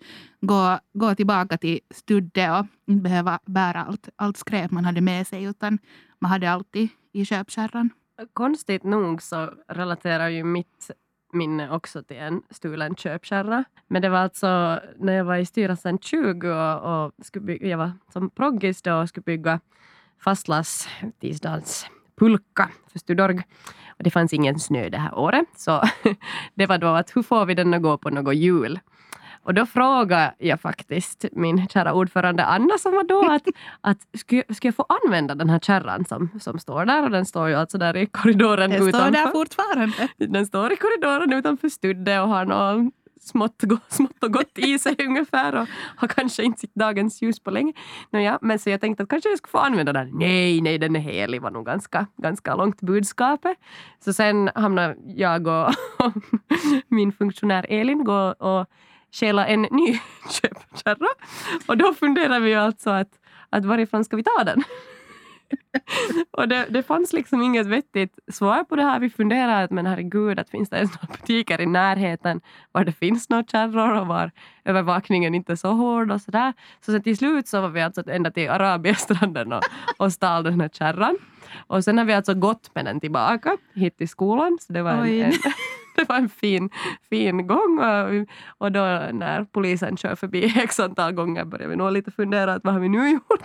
gå, 0.41 0.79
gå 0.93 1.15
tillbaka 1.15 1.57
till 1.57 1.79
Studde 1.89 2.51
och 2.51 2.65
inte 2.85 3.03
behöva 3.03 3.39
bära 3.45 3.83
allt, 3.83 4.09
allt 4.15 4.37
skräp 4.37 4.71
man 4.71 4.85
hade 4.85 5.01
med 5.01 5.27
sig 5.27 5.43
utan 5.43 5.79
man 6.19 6.31
hade 6.31 6.51
alltid 6.51 6.89
i 7.13 7.25
köpkärran. 7.25 7.89
Konstigt 8.33 8.83
nog 8.83 9.21
så 9.21 9.53
relaterar 9.67 10.29
ju 10.29 10.43
mitt 10.43 10.91
minne 11.33 11.71
också 11.71 12.03
till 12.03 12.17
en 12.17 12.41
stulen 12.49 12.95
köpkärra. 12.95 13.63
Men 13.87 14.01
det 14.01 14.09
var 14.09 14.17
alltså 14.17 14.79
när 14.97 15.13
jag 15.13 15.25
var 15.25 15.35
i 15.35 15.45
styrelsen 15.45 15.99
20 15.99 16.49
och, 16.49 17.05
och 17.05 17.11
skulle 17.21 17.45
bygga, 17.45 17.67
jag 17.67 17.77
var 17.77 17.91
som 18.13 18.29
proggis 18.29 18.81
då 18.81 18.95
och 18.95 19.09
skulle 19.09 19.23
bygga 19.23 19.59
fastlass 20.19 20.87
tisdags 21.19 21.85
pulka 22.15 22.69
för 22.91 22.99
Studorg. 22.99 23.41
Och 23.87 24.03
det 24.03 24.09
fanns 24.09 24.33
ingen 24.33 24.59
snö 24.59 24.89
det 24.89 24.97
här 24.97 25.17
året. 25.17 25.47
Så 25.55 25.83
det 26.53 26.65
var 26.65 26.77
då 26.77 26.87
att 26.87 27.15
hur 27.15 27.23
får 27.23 27.45
vi 27.45 27.53
den 27.53 27.73
att 27.73 27.81
gå 27.81 27.97
på 27.97 28.09
något 28.09 28.35
jul? 28.35 28.79
Och 29.43 29.53
då 29.53 29.65
frågade 29.65 30.33
jag 30.37 30.61
faktiskt 30.61 31.25
min 31.31 31.67
kära 31.67 31.93
ordförande 31.93 32.45
Anna 32.45 32.77
som 32.77 32.91
var 32.91 33.03
då 33.03 33.31
att, 33.31 33.43
att 33.81 33.97
skulle, 34.19 34.43
skulle 34.43 34.67
jag 34.67 34.75
få 34.75 34.85
använda 35.05 35.35
den 35.35 35.49
här 35.49 35.59
kärran 35.59 36.05
som, 36.05 36.29
som 36.41 36.59
står 36.59 36.85
där 36.85 37.03
och 37.03 37.11
den 37.11 37.25
står 37.25 37.49
ju 37.49 37.55
alltså 37.55 37.77
där 37.77 37.97
i 37.97 38.05
korridoren 38.05 38.73
står 38.73 38.89
utanför. 38.89 39.11
där 39.11 39.31
fortfarande. 39.31 40.07
Den 40.17 40.45
står 40.45 40.73
i 40.73 40.75
korridoren 40.75 41.33
utanför 41.33 41.69
Studde 41.69 42.19
och 42.19 42.27
har 42.27 42.45
något 42.45 42.93
smått, 43.23 43.63
smått 43.87 44.23
och 44.23 44.33
gott 44.33 44.57
i 44.57 44.79
sig 44.79 44.95
ungefär 45.07 45.55
och 45.55 45.67
har 45.95 46.07
kanske 46.07 46.43
inte 46.43 46.59
sett 46.59 46.75
dagens 46.75 47.21
ljus 47.21 47.39
på 47.39 47.51
länge. 47.51 47.73
Nåja, 48.09 48.39
men 48.41 48.59
så 48.59 48.69
jag 48.69 48.81
tänkte 48.81 49.03
att 49.03 49.09
kanske 49.09 49.29
jag 49.29 49.37
skulle 49.37 49.51
få 49.51 49.57
använda 49.57 49.93
den. 49.93 50.09
Nej, 50.13 50.61
nej, 50.61 50.77
den 50.77 50.95
är 50.95 50.99
helig 50.99 51.41
var 51.41 51.51
nog 51.51 51.65
ganska, 51.65 52.07
ganska 52.17 52.55
långt 52.55 52.81
budskapet. 52.81 53.57
Så 54.05 54.13
sen 54.13 54.49
hamnade 54.55 54.95
jag 55.05 55.47
och, 55.47 55.67
och 55.67 56.13
min 56.87 57.11
funktionär 57.11 57.65
Elin 57.69 58.03
gå 58.03 58.31
och 58.31 58.69
stjäla 59.13 59.47
en 59.47 59.61
ny 59.61 59.99
köpkärra. 60.29 61.07
Och 61.67 61.77
då 61.77 61.93
funderar 61.93 62.39
vi 62.39 62.49
ju 62.49 62.55
alltså 62.55 62.89
att, 62.89 63.09
att 63.49 63.65
varifrån 63.65 64.05
ska 64.05 64.17
vi 64.17 64.23
ta 64.23 64.43
den? 64.43 64.63
och 66.31 66.47
det, 66.47 66.65
det 66.69 66.83
fanns 66.83 67.13
liksom 67.13 67.41
inget 67.41 67.67
vettigt 67.67 68.19
svar 68.27 68.63
på 68.63 68.75
det 68.75 68.83
här. 68.83 68.99
Vi 68.99 69.09
funderade 69.09 69.63
att 69.63 69.71
men 69.71 69.85
herregud, 69.85 70.39
att 70.39 70.49
finns 70.49 70.69
det 70.69 70.77
ens 70.77 70.91
några 70.91 71.07
butiker 71.17 71.61
i 71.61 71.65
närheten 71.65 72.41
var 72.71 72.85
det 72.85 72.91
finns 72.91 73.29
några 73.29 73.43
kärror 73.43 73.99
och 73.99 74.07
var 74.07 74.31
övervakningen 74.65 75.35
inte 75.35 75.57
så 75.57 75.71
hård 75.71 76.11
och 76.11 76.21
sådär. 76.21 76.53
Så 76.85 76.91
sen 76.91 77.03
till 77.03 77.17
slut 77.17 77.47
så 77.47 77.61
var 77.61 77.69
vi 77.69 77.81
alltså 77.81 78.09
ända 78.09 78.31
till 78.31 78.49
Arabiestranden 78.49 79.53
och, 79.53 79.63
och 79.97 80.13
stal 80.13 80.43
den 80.43 80.61
här 80.61 80.69
kärran. 80.69 81.17
Och 81.67 81.83
sen 81.83 81.97
har 81.97 82.05
vi 82.05 82.13
alltså 82.13 82.33
gått 82.33 82.75
med 82.75 82.85
den 82.85 82.99
tillbaka 82.99 83.57
hit 83.73 83.97
till 83.97 84.09
skolan. 84.09 84.57
Så 84.61 84.73
det 84.73 84.81
var 84.81 84.91
en, 84.91 85.21
en, 85.21 85.33
det 86.03 86.09
var 86.09 86.17
en 86.17 86.29
fin, 86.29 86.69
fin 87.09 87.47
gång. 87.47 87.79
Och, 87.79 88.27
och 88.57 88.71
då 88.71 88.79
när 89.13 89.43
polisen 89.51 89.97
kör 89.97 90.15
förbi 90.15 90.53
x 90.63 90.79
antal 90.79 91.11
gånger 91.11 91.45
började 91.45 91.69
vi 91.69 91.75
nog 91.75 91.91
lite 91.91 92.11
fundera 92.11 92.53
att 92.53 92.63
vad 92.63 92.73
har 92.73 92.81
vi 92.81 92.89
nu 92.89 93.09
gjort? 93.09 93.43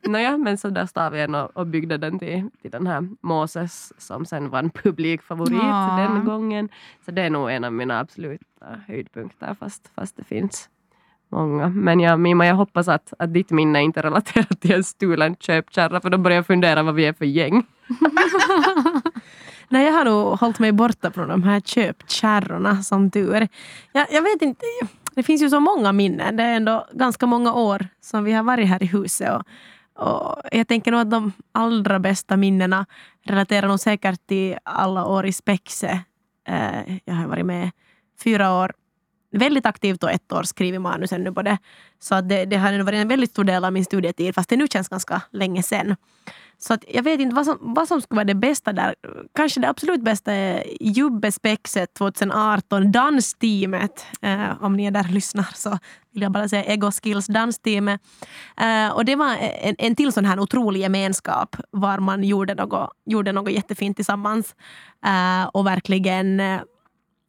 Nåja, 0.06 0.38
men 0.38 0.58
så 0.58 0.68
där 0.70 0.86
stod 0.86 1.12
vi 1.12 1.18
igen 1.18 1.34
och, 1.34 1.56
och 1.56 1.66
byggde 1.66 1.96
den 1.98 2.18
till, 2.18 2.50
till 2.62 2.70
den 2.70 2.86
här 2.86 3.08
Moses 3.20 3.92
som 3.98 4.26
sen 4.26 4.50
var 4.50 4.58
en 4.58 4.70
publikfavorit 4.70 5.58
Ja. 5.62 5.96
den 5.98 6.24
gången. 6.24 6.68
Så 7.04 7.10
det 7.10 7.22
är 7.22 7.30
nog 7.30 7.50
en 7.50 7.64
av 7.64 7.72
mina 7.72 8.00
absoluta 8.00 8.44
höjdpunkter 8.86 9.56
fast, 9.60 9.90
fast 9.94 10.16
det 10.16 10.24
finns 10.24 10.68
många. 11.28 11.68
Men 11.68 12.00
jag, 12.00 12.20
Mima, 12.20 12.46
jag 12.46 12.54
hoppas 12.54 12.88
att, 12.88 13.12
att 13.18 13.34
ditt 13.34 13.50
minne 13.50 13.82
inte 13.82 14.00
är 14.00 14.02
relaterat 14.02 14.60
till 14.60 14.72
en 14.72 14.84
stulen 14.84 15.36
köpkärra 15.36 16.00
för 16.00 16.10
då 16.10 16.18
börjar 16.18 16.36
jag 16.36 16.46
fundera 16.46 16.82
vad 16.82 16.94
vi 16.94 17.06
är 17.06 17.12
för 17.12 17.24
gäng. 17.24 17.66
Nej, 19.68 19.86
jag 19.86 19.92
har 19.92 20.04
nog 20.04 20.38
hållit 20.38 20.58
mig 20.58 20.72
borta 20.72 21.10
från 21.10 21.28
de 21.28 21.42
här 21.42 21.60
köpkärrorna 21.60 22.82
som 22.82 23.10
tur. 23.10 23.48
Jag, 23.92 24.06
jag 24.10 24.22
vet 24.22 24.42
inte, 24.42 24.64
det 25.14 25.22
finns 25.22 25.42
ju 25.42 25.50
så 25.50 25.60
många 25.60 25.92
minnen. 25.92 26.36
Det 26.36 26.42
är 26.42 26.56
ändå 26.56 26.86
ganska 26.92 27.26
många 27.26 27.54
år 27.54 27.88
som 28.00 28.24
vi 28.24 28.32
har 28.32 28.42
varit 28.42 28.68
här 28.68 28.82
i 28.82 28.86
huset. 28.86 29.30
Och, 29.30 29.42
och 30.06 30.42
jag 30.52 30.68
tänker 30.68 30.90
nog 30.90 31.00
att 31.00 31.10
de 31.10 31.32
allra 31.52 31.98
bästa 31.98 32.36
minnena 32.36 32.86
relaterar 33.22 33.68
nog 33.68 33.80
säkert 33.80 34.26
till 34.26 34.56
alla 34.62 35.06
år 35.06 35.26
i 35.26 35.32
Spexe. 35.32 36.00
Eh, 36.48 36.98
jag 37.04 37.14
har 37.14 37.26
varit 37.26 37.46
med 37.46 37.70
fyra 38.24 38.54
år 38.54 38.72
väldigt 39.38 39.66
aktivt 39.66 40.02
och 40.02 40.10
ett 40.10 40.32
år 40.32 40.42
skrivit 40.42 40.80
manus 40.80 41.12
ännu 41.12 41.32
på 41.32 41.42
det. 41.42 41.58
Så 41.98 42.14
att 42.14 42.28
det, 42.28 42.44
det 42.44 42.56
har 42.56 42.78
varit 42.78 42.98
en 42.98 43.08
väldigt 43.08 43.30
stor 43.30 43.44
del 43.44 43.64
av 43.64 43.72
min 43.72 43.84
studietid 43.84 44.34
fast 44.34 44.48
det 44.48 44.56
nu 44.56 44.66
känns 44.68 44.88
ganska 44.88 45.22
länge 45.30 45.62
sen. 45.62 45.96
Så 46.58 46.74
att 46.74 46.84
jag 46.88 47.02
vet 47.02 47.20
inte 47.20 47.34
vad 47.34 47.46
som, 47.46 47.58
vad 47.60 47.88
som 47.88 48.00
skulle 48.00 48.16
vara 48.16 48.24
det 48.24 48.34
bästa 48.34 48.72
där. 48.72 48.94
Kanske 49.34 49.60
det 49.60 49.68
absolut 49.68 50.02
bästa 50.02 50.32
är 50.32 50.64
Jubbespexet 50.80 51.94
2018, 51.94 52.92
dansteamet. 52.92 54.06
Eh, 54.22 54.62
om 54.62 54.76
ni 54.76 54.86
är 54.86 54.90
där 54.90 55.04
och 55.04 55.10
lyssnar 55.10 55.48
så 55.54 55.78
vill 56.12 56.22
jag 56.22 56.32
bara 56.32 56.48
säga 56.48 56.64
Ego 56.64 56.90
Skills 56.90 57.26
dansteamet. 57.26 58.00
Eh, 58.56 58.88
och 58.88 59.04
det 59.04 59.16
var 59.16 59.36
en, 59.60 59.74
en 59.78 59.96
till 59.96 60.12
sån 60.12 60.24
här 60.24 60.38
otrolig 60.38 60.80
gemenskap 60.80 61.56
var 61.70 61.98
man 61.98 62.24
gjorde 62.24 62.54
något, 62.54 62.90
gjorde 63.06 63.32
något 63.32 63.52
jättefint 63.52 63.96
tillsammans. 63.96 64.54
Eh, 65.06 65.48
och 65.52 65.66
verkligen, 65.66 66.40
eh, 66.40 66.60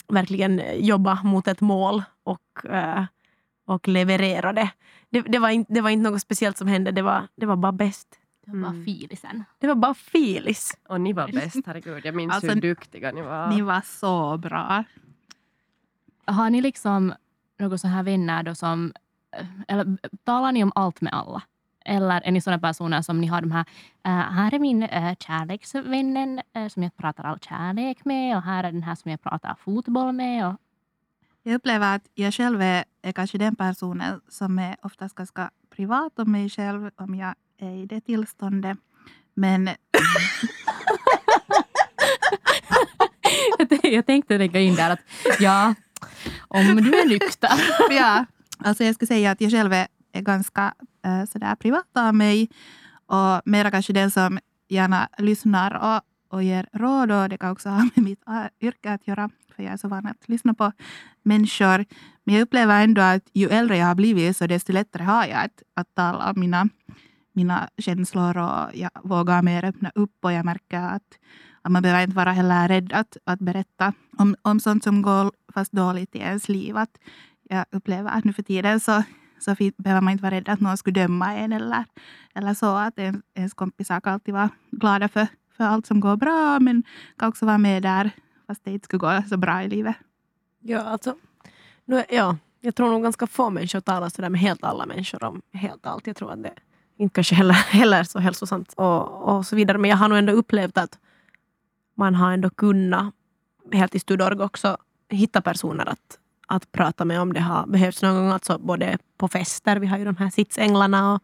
verkligen 0.07 0.61
jobba 0.85 1.23
mot 1.23 1.47
ett 1.47 1.61
mål 1.61 2.03
och, 2.23 2.65
eh, 2.69 3.03
och 3.65 3.87
leverera 3.87 4.53
det. 4.53 4.69
Det, 5.09 5.21
det, 5.21 5.39
var 5.39 5.49
inte, 5.49 5.73
det 5.73 5.81
var 5.81 5.89
inte 5.89 6.09
något 6.09 6.21
speciellt 6.21 6.57
som 6.57 6.67
hände, 6.67 6.91
det 6.91 7.01
var, 7.01 7.27
det 7.35 7.45
var 7.45 7.55
bara 7.55 7.71
bäst. 7.71 8.19
Det 8.45 8.51
var 8.51 8.69
Mm. 8.69 8.85
filisen. 8.85 9.43
Det 9.59 9.67
var 9.67 9.75
bara 9.75 9.93
filis. 9.93 10.77
Och 10.89 11.01
ni 11.01 11.13
var 11.13 11.27
bäst, 11.33 11.57
herregud. 11.65 12.05
Jag 12.05 12.15
minns 12.15 12.33
Alltså, 12.33 12.51
hur 12.51 12.61
duktiga 12.61 13.11
ni 13.11 13.21
var. 13.21 13.47
Ni 13.47 13.61
var 13.61 13.81
så 13.81 14.37
bra. 14.37 14.83
Har 16.25 16.49
ni 16.49 16.61
liksom 16.61 17.13
några 17.59 17.77
så 17.77 17.87
här 17.87 18.03
vänner 18.03 18.43
då 18.43 18.55
som... 18.55 18.93
eh, 19.37 19.45
Eller 19.67 19.97
talar 20.23 20.51
ni 20.51 20.63
om 20.63 20.71
allt 20.75 21.01
med 21.01 21.13
alla? 21.13 21.41
Eller 21.85 22.21
är 22.21 22.31
ni 22.31 22.41
sådana 22.41 22.59
personer 22.59 23.01
som 23.01 23.21
ni 23.21 23.27
har 23.27 23.41
de 23.41 23.51
här... 23.51 23.65
eh, 24.05 24.11
här 24.11 24.53
är 24.53 24.59
min 24.59 24.83
uh, 24.83 25.15
kärleksvännen 25.19 26.41
eh, 26.55 26.67
som 26.67 26.83
jag 26.83 26.97
pratar 26.97 27.23
all 27.23 27.39
kärlek 27.39 28.05
med 28.05 28.37
och 28.37 28.43
här 28.43 28.63
är 28.63 28.71
den 28.71 28.83
här 28.83 28.95
som 28.95 29.11
jag 29.11 29.21
pratar 29.21 29.55
fotboll 29.55 30.11
med. 30.11 30.47
Och, 30.47 30.55
Jag 31.43 31.55
upplever 31.55 31.95
att 31.95 32.01
jag 32.13 32.33
själv 32.33 32.61
är, 32.61 32.83
är 33.01 33.11
kanske 33.11 33.37
den 33.37 33.55
personen 33.55 34.21
som 34.29 34.59
är 34.59 34.75
oftast 34.81 35.15
ganska 35.15 35.49
privat 35.75 36.19
om 36.19 36.31
mig 36.31 36.49
själv 36.49 36.89
om 36.95 37.15
jag 37.15 37.35
är 37.59 37.75
i 37.83 37.85
det 37.85 38.01
tillståndet. 38.01 38.77
Men 39.33 39.69
jag 43.83 44.05
tänkte 44.05 44.37
lägga 44.37 44.59
in 44.59 44.75
där 44.75 44.89
att 44.89 44.99
ja, 45.39 45.75
om 46.47 46.75
du 46.75 46.99
är 46.99 47.07
nykter. 47.07 47.49
ja, 47.89 48.25
alltså 48.57 48.83
jag 48.83 48.95
skulle 48.95 49.07
säga 49.07 49.31
att 49.31 49.41
jag 49.41 49.51
själv 49.51 49.73
är, 49.73 49.87
är 50.13 50.21
ganska 50.21 50.73
Eh, 51.05 51.25
sådär 51.25 51.55
privat 51.55 51.97
av 51.97 52.15
mig 52.15 52.49
och 53.05 53.41
mera 53.45 53.71
kanske 53.71 53.93
den 53.93 54.11
som 54.11 54.39
gärna 54.69 55.09
lyssnar 55.17 55.73
och, 55.75 56.01
och 56.29 56.43
ger 56.43 56.67
råd 56.73 57.11
och 57.11 57.29
det 57.29 57.37
kan 57.37 57.51
också 57.51 57.69
ha 57.69 57.89
med 57.95 58.03
mitt 58.03 58.27
eh, 58.27 58.67
yrke 58.67 58.93
att 58.93 59.07
göra 59.07 59.29
för 59.55 59.63
jag 59.63 59.73
är 59.73 59.77
så 59.77 59.87
van 59.87 60.07
att 60.07 60.29
lyssna 60.29 60.53
på 60.53 60.71
människor. 61.23 61.85
Men 62.23 62.35
jag 62.35 62.41
upplever 62.41 62.83
ändå 62.83 63.01
att 63.01 63.23
ju 63.33 63.47
äldre 63.49 63.77
jag 63.77 63.85
har 63.85 63.95
blivit 63.95 64.37
så 64.37 64.47
desto 64.47 64.73
lättare 64.73 65.03
har 65.03 65.25
jag 65.25 65.45
att, 65.45 65.63
att 65.73 65.95
tala 65.95 66.29
om 66.31 66.39
mina, 66.39 66.69
mina 67.33 67.69
känslor 67.77 68.37
och 68.37 68.69
jag 68.73 68.91
vågar 69.03 69.41
mer 69.41 69.65
öppna 69.65 69.91
upp 69.95 70.17
och 70.21 70.33
jag 70.33 70.45
märker 70.45 70.79
att, 70.79 71.19
att 71.61 71.71
man 71.71 71.81
behöver 71.81 72.03
inte 72.03 72.15
vara 72.15 72.31
heller 72.31 72.67
rädd 72.67 72.93
att, 72.93 73.17
att 73.23 73.39
berätta 73.39 73.93
om, 74.17 74.35
om 74.41 74.59
sånt 74.59 74.83
som 74.83 75.01
går 75.01 75.31
fast 75.53 75.71
dåligt 75.71 76.15
i 76.15 76.19
ens 76.19 76.49
liv. 76.49 76.77
Att 76.77 76.97
jag 77.49 77.65
upplever 77.71 78.09
att 78.09 78.23
nu 78.23 78.33
för 78.33 78.43
tiden 78.43 78.79
så, 78.79 79.03
så 79.39 79.55
behöver 79.77 80.01
man 80.01 80.11
inte 80.11 80.21
vara 80.23 80.35
rädd 80.35 80.49
att 80.49 80.59
någon 80.59 80.77
skulle 80.77 81.01
döma 81.01 81.33
en 81.35 81.53
eller, 81.53 81.85
eller 82.35 82.53
så. 82.53 82.75
Att 82.75 82.99
en, 82.99 83.21
ens 83.33 83.53
kompisar 83.53 83.99
kan 84.01 84.13
alltid 84.13 84.33
vara 84.33 84.49
glada 84.71 85.07
för, 85.07 85.27
för 85.57 85.63
allt 85.63 85.85
som 85.85 85.99
går 85.99 86.15
bra 86.15 86.59
men 86.59 86.83
kan 87.17 87.29
också 87.29 87.45
vara 87.45 87.57
med 87.57 87.83
där 87.83 88.11
fast 88.47 88.63
det 88.65 88.71
inte 88.71 88.85
skulle 88.85 88.99
gå 88.99 89.23
så 89.29 89.37
bra 89.37 89.63
i 89.63 89.69
livet. 89.69 89.95
Ja, 90.61 90.81
alltså, 90.81 91.15
nu, 91.85 91.97
är- 91.97 92.05
ja, 92.09 92.37
jag 92.61 92.75
tror 92.75 92.89
nog 92.91 93.03
ganska 93.03 93.27
få 93.27 93.49
människor 93.49 93.79
talar 93.79 94.09
sådär 94.09 94.29
med 94.29 94.41
helt 94.41 94.63
alla 94.63 94.85
människor 94.85 95.23
om 95.23 95.41
helt 95.53 95.85
allt. 95.85 96.07
Jag 96.07 96.15
tror 96.15 96.31
att 96.31 96.43
det 96.43 96.53
inte 96.97 97.13
kanske 97.13 97.35
heller, 97.35 97.53
heller 97.69 97.99
är 97.99 98.03
så 98.03 98.19
hälsosamt 98.19 98.73
och, 98.77 99.21
och 99.37 99.45
så 99.45 99.55
vidare. 99.55 99.77
Men 99.77 99.89
jag 99.89 99.97
har 99.97 100.09
nog 100.09 100.17
ändå 100.17 100.33
upplevt 100.33 100.77
att 100.77 100.99
man 101.97 102.15
har 102.15 102.31
ändå 102.31 102.49
kunnat, 102.49 103.13
helt 103.71 103.95
i 103.95 103.99
Studorg 103.99 104.41
också, 104.43 104.77
hitta 105.09 105.41
personer 105.41 105.85
att, 105.89 106.19
att 106.47 106.71
prata 106.71 107.05
med 107.05 107.21
om 107.21 107.33
det 107.33 107.39
har 107.39 107.67
behövts 107.67 108.01
någon 108.01 108.15
gång. 108.15 108.31
Alltså 108.31 108.57
både 108.57 108.97
på 109.17 109.27
fester, 109.27 109.75
vi 109.75 109.87
har 109.87 109.97
ju 109.97 110.05
de 110.05 110.17
här 110.17 110.29
sitsänglarna 110.29 111.13
och, 111.13 111.23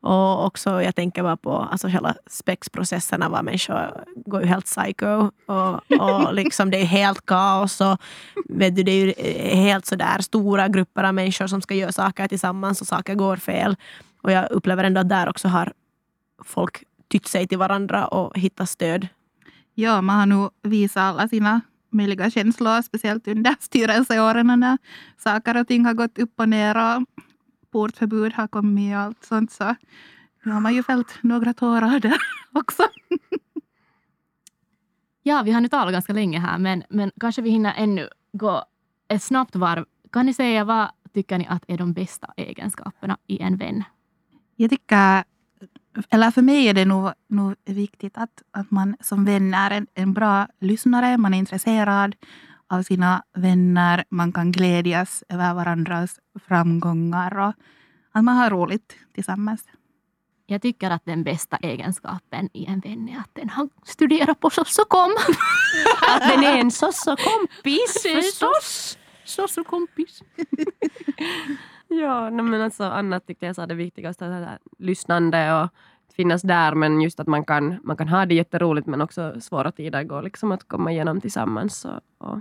Och 0.00 0.46
också, 0.46 0.82
jag 0.82 0.94
tänker 0.94 1.22
bara 1.22 1.36
på 1.36 1.56
alltså 1.56 1.88
hela 1.88 2.14
spexprocesserna 2.26 3.28
var 3.28 3.42
människor 3.42 4.04
går 4.16 4.40
ju 4.40 4.46
helt 4.46 4.64
psycho 4.64 5.30
och, 5.46 5.74
och 6.00 6.34
liksom 6.40 6.70
det 6.70 6.80
är 6.80 6.84
helt 6.86 7.26
kaos 7.26 7.80
och 7.80 7.98
vet 8.48 8.76
du, 8.76 8.82
det 8.82 8.92
är 8.92 9.06
ju 9.06 9.14
helt 9.56 9.86
sådär 9.86 10.18
stora 10.20 10.68
grupper 10.68 11.04
av 11.04 11.14
människor 11.14 11.46
som 11.46 11.62
ska 11.62 11.74
göra 11.74 11.92
saker 11.92 12.28
tillsammans 12.28 12.80
och 12.80 12.86
saker 12.86 13.14
går 13.14 13.36
fel. 13.36 13.76
Och 14.22 14.32
jag 14.32 14.50
upplever 14.50 14.84
ändå 14.84 15.00
att 15.00 15.08
där 15.08 15.28
också 15.28 15.48
har 15.48 15.72
folk 16.44 16.84
tytt 17.08 17.26
sig 17.26 17.46
till 17.46 17.58
varandra 17.58 18.06
och 18.06 18.38
hittat 18.38 18.68
stöd. 18.68 19.08
Ja, 19.74 20.00
man 20.00 20.18
har 20.18 20.26
nog 20.26 20.50
visat 20.62 21.02
alla 21.02 21.28
sina 21.28 21.60
möjliga 21.90 22.30
känslor, 22.30 22.82
speciellt 22.82 23.28
under 23.28 23.56
styrelseåren 23.60 24.60
när 24.60 24.78
saker 25.18 25.60
och 25.60 25.68
ting 25.68 25.84
har 25.84 25.94
gått 25.94 26.18
upp 26.18 26.40
och 26.40 26.48
ner 26.48 26.76
och 26.76 27.04
portförbud 27.70 28.32
har 28.32 28.48
kommit 28.48 28.94
och 28.94 29.00
allt 29.00 29.24
sånt. 29.24 29.52
Så 29.52 29.74
nu 30.42 30.52
har 30.52 30.60
man 30.60 30.74
ju 30.74 30.82
fällt 30.82 31.18
några 31.22 31.54
tårar 31.54 32.00
där 32.00 32.18
också. 32.52 32.82
Ja, 35.22 35.42
vi 35.42 35.50
har 35.50 35.60
nu 35.60 35.68
talat 35.68 35.92
ganska 35.92 36.12
länge 36.12 36.38
här, 36.38 36.58
men, 36.58 36.82
men 36.88 37.10
kanske 37.20 37.42
vi 37.42 37.50
hinner 37.50 37.74
ännu 37.76 38.08
gå 38.32 38.64
ett 39.08 39.22
snabbt 39.22 39.56
varv. 39.56 39.84
Kan 40.12 40.26
ni 40.26 40.34
säga 40.34 40.64
vad 40.64 40.88
tycker 41.14 41.38
ni 41.38 41.46
att 41.46 41.64
är 41.68 41.78
de 41.78 41.92
bästa 41.92 42.32
egenskaperna 42.36 43.18
i 43.26 43.42
en 43.42 43.56
vän? 43.56 43.84
Jag 44.56 44.70
tycker, 44.70 45.24
eller 46.10 46.30
för 46.30 46.42
mig 46.42 46.68
är 46.68 46.74
det 46.74 46.84
nog, 46.84 47.12
nog 47.28 47.54
viktigt 47.64 48.18
att, 48.18 48.42
att 48.50 48.70
man 48.70 48.96
som 49.00 49.24
vän 49.24 49.54
är 49.54 49.70
en, 49.70 49.86
en 49.94 50.12
bra 50.12 50.48
lyssnare, 50.60 51.18
man 51.18 51.34
är 51.34 51.38
intresserad 51.38 52.16
av 52.68 52.82
sina 52.82 53.22
vänner, 53.34 54.04
man 54.08 54.32
kan 54.32 54.52
glädjas 54.52 55.24
över 55.28 55.54
varandras 55.54 56.20
framgångar 56.48 57.38
och 57.38 57.54
att 58.12 58.24
man 58.24 58.36
har 58.36 58.50
roligt 58.50 58.96
tillsammans. 59.14 59.64
Jag 60.46 60.62
tycker 60.62 60.90
att 60.90 61.04
den 61.04 61.24
bästa 61.24 61.56
egenskapen 61.56 62.48
i 62.52 62.66
en 62.66 62.80
vän 62.80 63.08
är 63.08 63.18
att 63.18 63.30
den 63.32 63.50
har 63.50 63.68
studerat 63.84 64.40
på 64.40 64.50
Sossokom. 64.50 65.16
Att 66.08 66.30
den 66.30 66.44
är 66.44 66.58
en 66.58 66.70
sossokompis 66.70 68.02
förstås. 68.02 68.98
Sossokompis. 69.24 70.22
Ja, 72.02 72.30
nej, 72.30 72.44
men 72.44 72.60
alltså 72.60 72.84
Anna 72.84 73.20
tyckte 73.20 73.46
jag 73.46 73.56
sa 73.56 73.66
det 73.66 73.74
viktigaste, 73.74 74.24
här 74.24 74.58
lyssnande 74.78 75.62
och 75.62 75.68
finnas 76.16 76.42
där, 76.42 76.74
men 76.74 77.00
just 77.00 77.20
att 77.20 77.26
man 77.26 77.44
kan, 77.44 77.76
man 77.84 77.96
kan 77.96 78.08
ha 78.08 78.26
det 78.26 78.34
jätteroligt 78.34 78.86
men 78.86 79.00
också 79.00 79.40
svåra 79.40 79.72
tider 79.72 80.02
går 80.02 80.22
liksom 80.22 80.52
att 80.52 80.68
komma 80.68 80.92
igenom 80.92 81.20
tillsammans 81.20 81.84
och, 81.84 82.28
och 82.28 82.40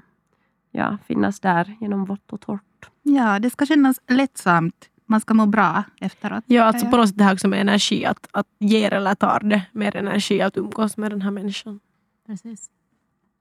ja, 0.72 0.98
finnas 1.08 1.40
där 1.40 1.76
genom 1.82 2.06
vått 2.06 2.34
och 2.34 2.42
torrt. 2.42 2.90
Ja, 3.04 3.40
det 3.40 3.50
ska 3.50 3.66
kännas 3.66 4.02
lättsamt. 4.08 4.90
Man 5.06 5.22
ska 5.22 5.34
må 5.34 5.46
bra 5.46 5.84
efteråt. 6.02 6.44
Ja, 6.48 6.64
alltså 6.64 6.86
på 6.86 6.92
jag. 6.92 6.98
något 6.98 7.10
sätt 7.10 7.18
det 7.18 7.24
här 7.24 7.34
också 7.34 7.48
med 7.48 7.62
energi, 7.62 8.06
att, 8.06 8.28
att 8.32 8.48
ger 8.60 8.94
eller 8.94 9.16
tar 9.16 9.40
det 9.40 9.62
mer 9.72 9.96
energi 9.96 10.42
att 10.42 10.58
umgås 10.58 10.98
med 10.98 11.12
den 11.12 11.22
här 11.22 11.32
människan. 11.32 11.80
Precis. 12.28 12.70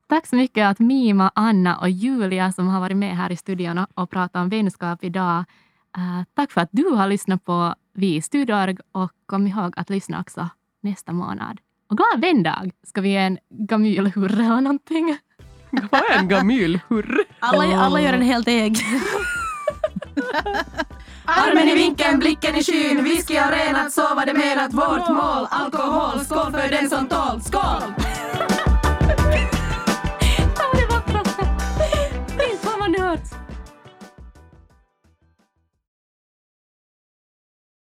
Tack 0.09 0.27
så 0.27 0.37
mycket 0.37 0.67
att 0.67 0.79
Mima, 0.79 1.31
Anna 1.35 1.79
och 1.79 1.91
Julia 1.91 2.53
som 2.53 2.69
har 2.69 2.81
varit 2.81 2.97
med 2.97 3.17
här 3.17 3.33
i 3.33 3.37
studion 3.37 3.87
och 3.95 4.11
pratat 4.11 4.43
om 4.43 4.49
vänskap 4.49 5.05
idag. 5.05 5.45
Eh, 5.97 6.23
tack 6.35 6.53
för 6.53 6.61
att 6.61 6.69
du 6.73 6.85
har 6.89 7.09
lyssnat 7.09 7.45
på 7.45 7.75
Vi 7.93 8.15
i 8.17 8.23
Studiorg 8.23 8.77
och 8.93 9.13
kom 9.27 9.47
ihåg 9.47 9.75
att 9.77 9.91
lyssna 9.91 10.21
också 10.21 10.49
nästa 10.83 11.13
månad. 11.13 11.61
Och 11.91 11.97
glad 11.97 12.21
vändag! 12.21 12.71
Ska 12.87 13.01
vi 13.01 13.09
ge 13.09 13.17
en 13.17 13.39
gamylhurra 13.51 14.45
eller 14.45 14.61
någonting? 14.61 15.19
Vad 15.91 16.01
är 16.11 16.19
en 16.19 16.29
gamylhurra? 16.29 17.25
Alla, 17.39 17.81
alla 17.81 18.01
gör 18.01 18.13
en 18.13 18.23
helt 18.23 18.49
egen. 18.49 18.77
Armen 21.25 21.69
i 21.69 21.75
vinkeln, 21.75 22.19
blicken 22.19 22.57
i 22.57 22.65
skyn, 22.65 23.05
whisky 23.05 23.35
och 23.35 23.51
renat, 23.51 23.93
så 23.93 24.15
var 24.15 24.27
det 24.27 24.33
menat, 24.35 24.73
vårt 24.73 25.09
mål, 25.09 25.47
alkohol, 25.51 26.25
skål 26.25 26.53
för 26.53 26.71
den 26.71 26.91
som 26.91 27.09
tål, 27.09 27.41
skål! 27.43 27.83
Inte 32.51 32.69
har 32.69 32.79
man 32.79 32.95
hört. 33.01 33.44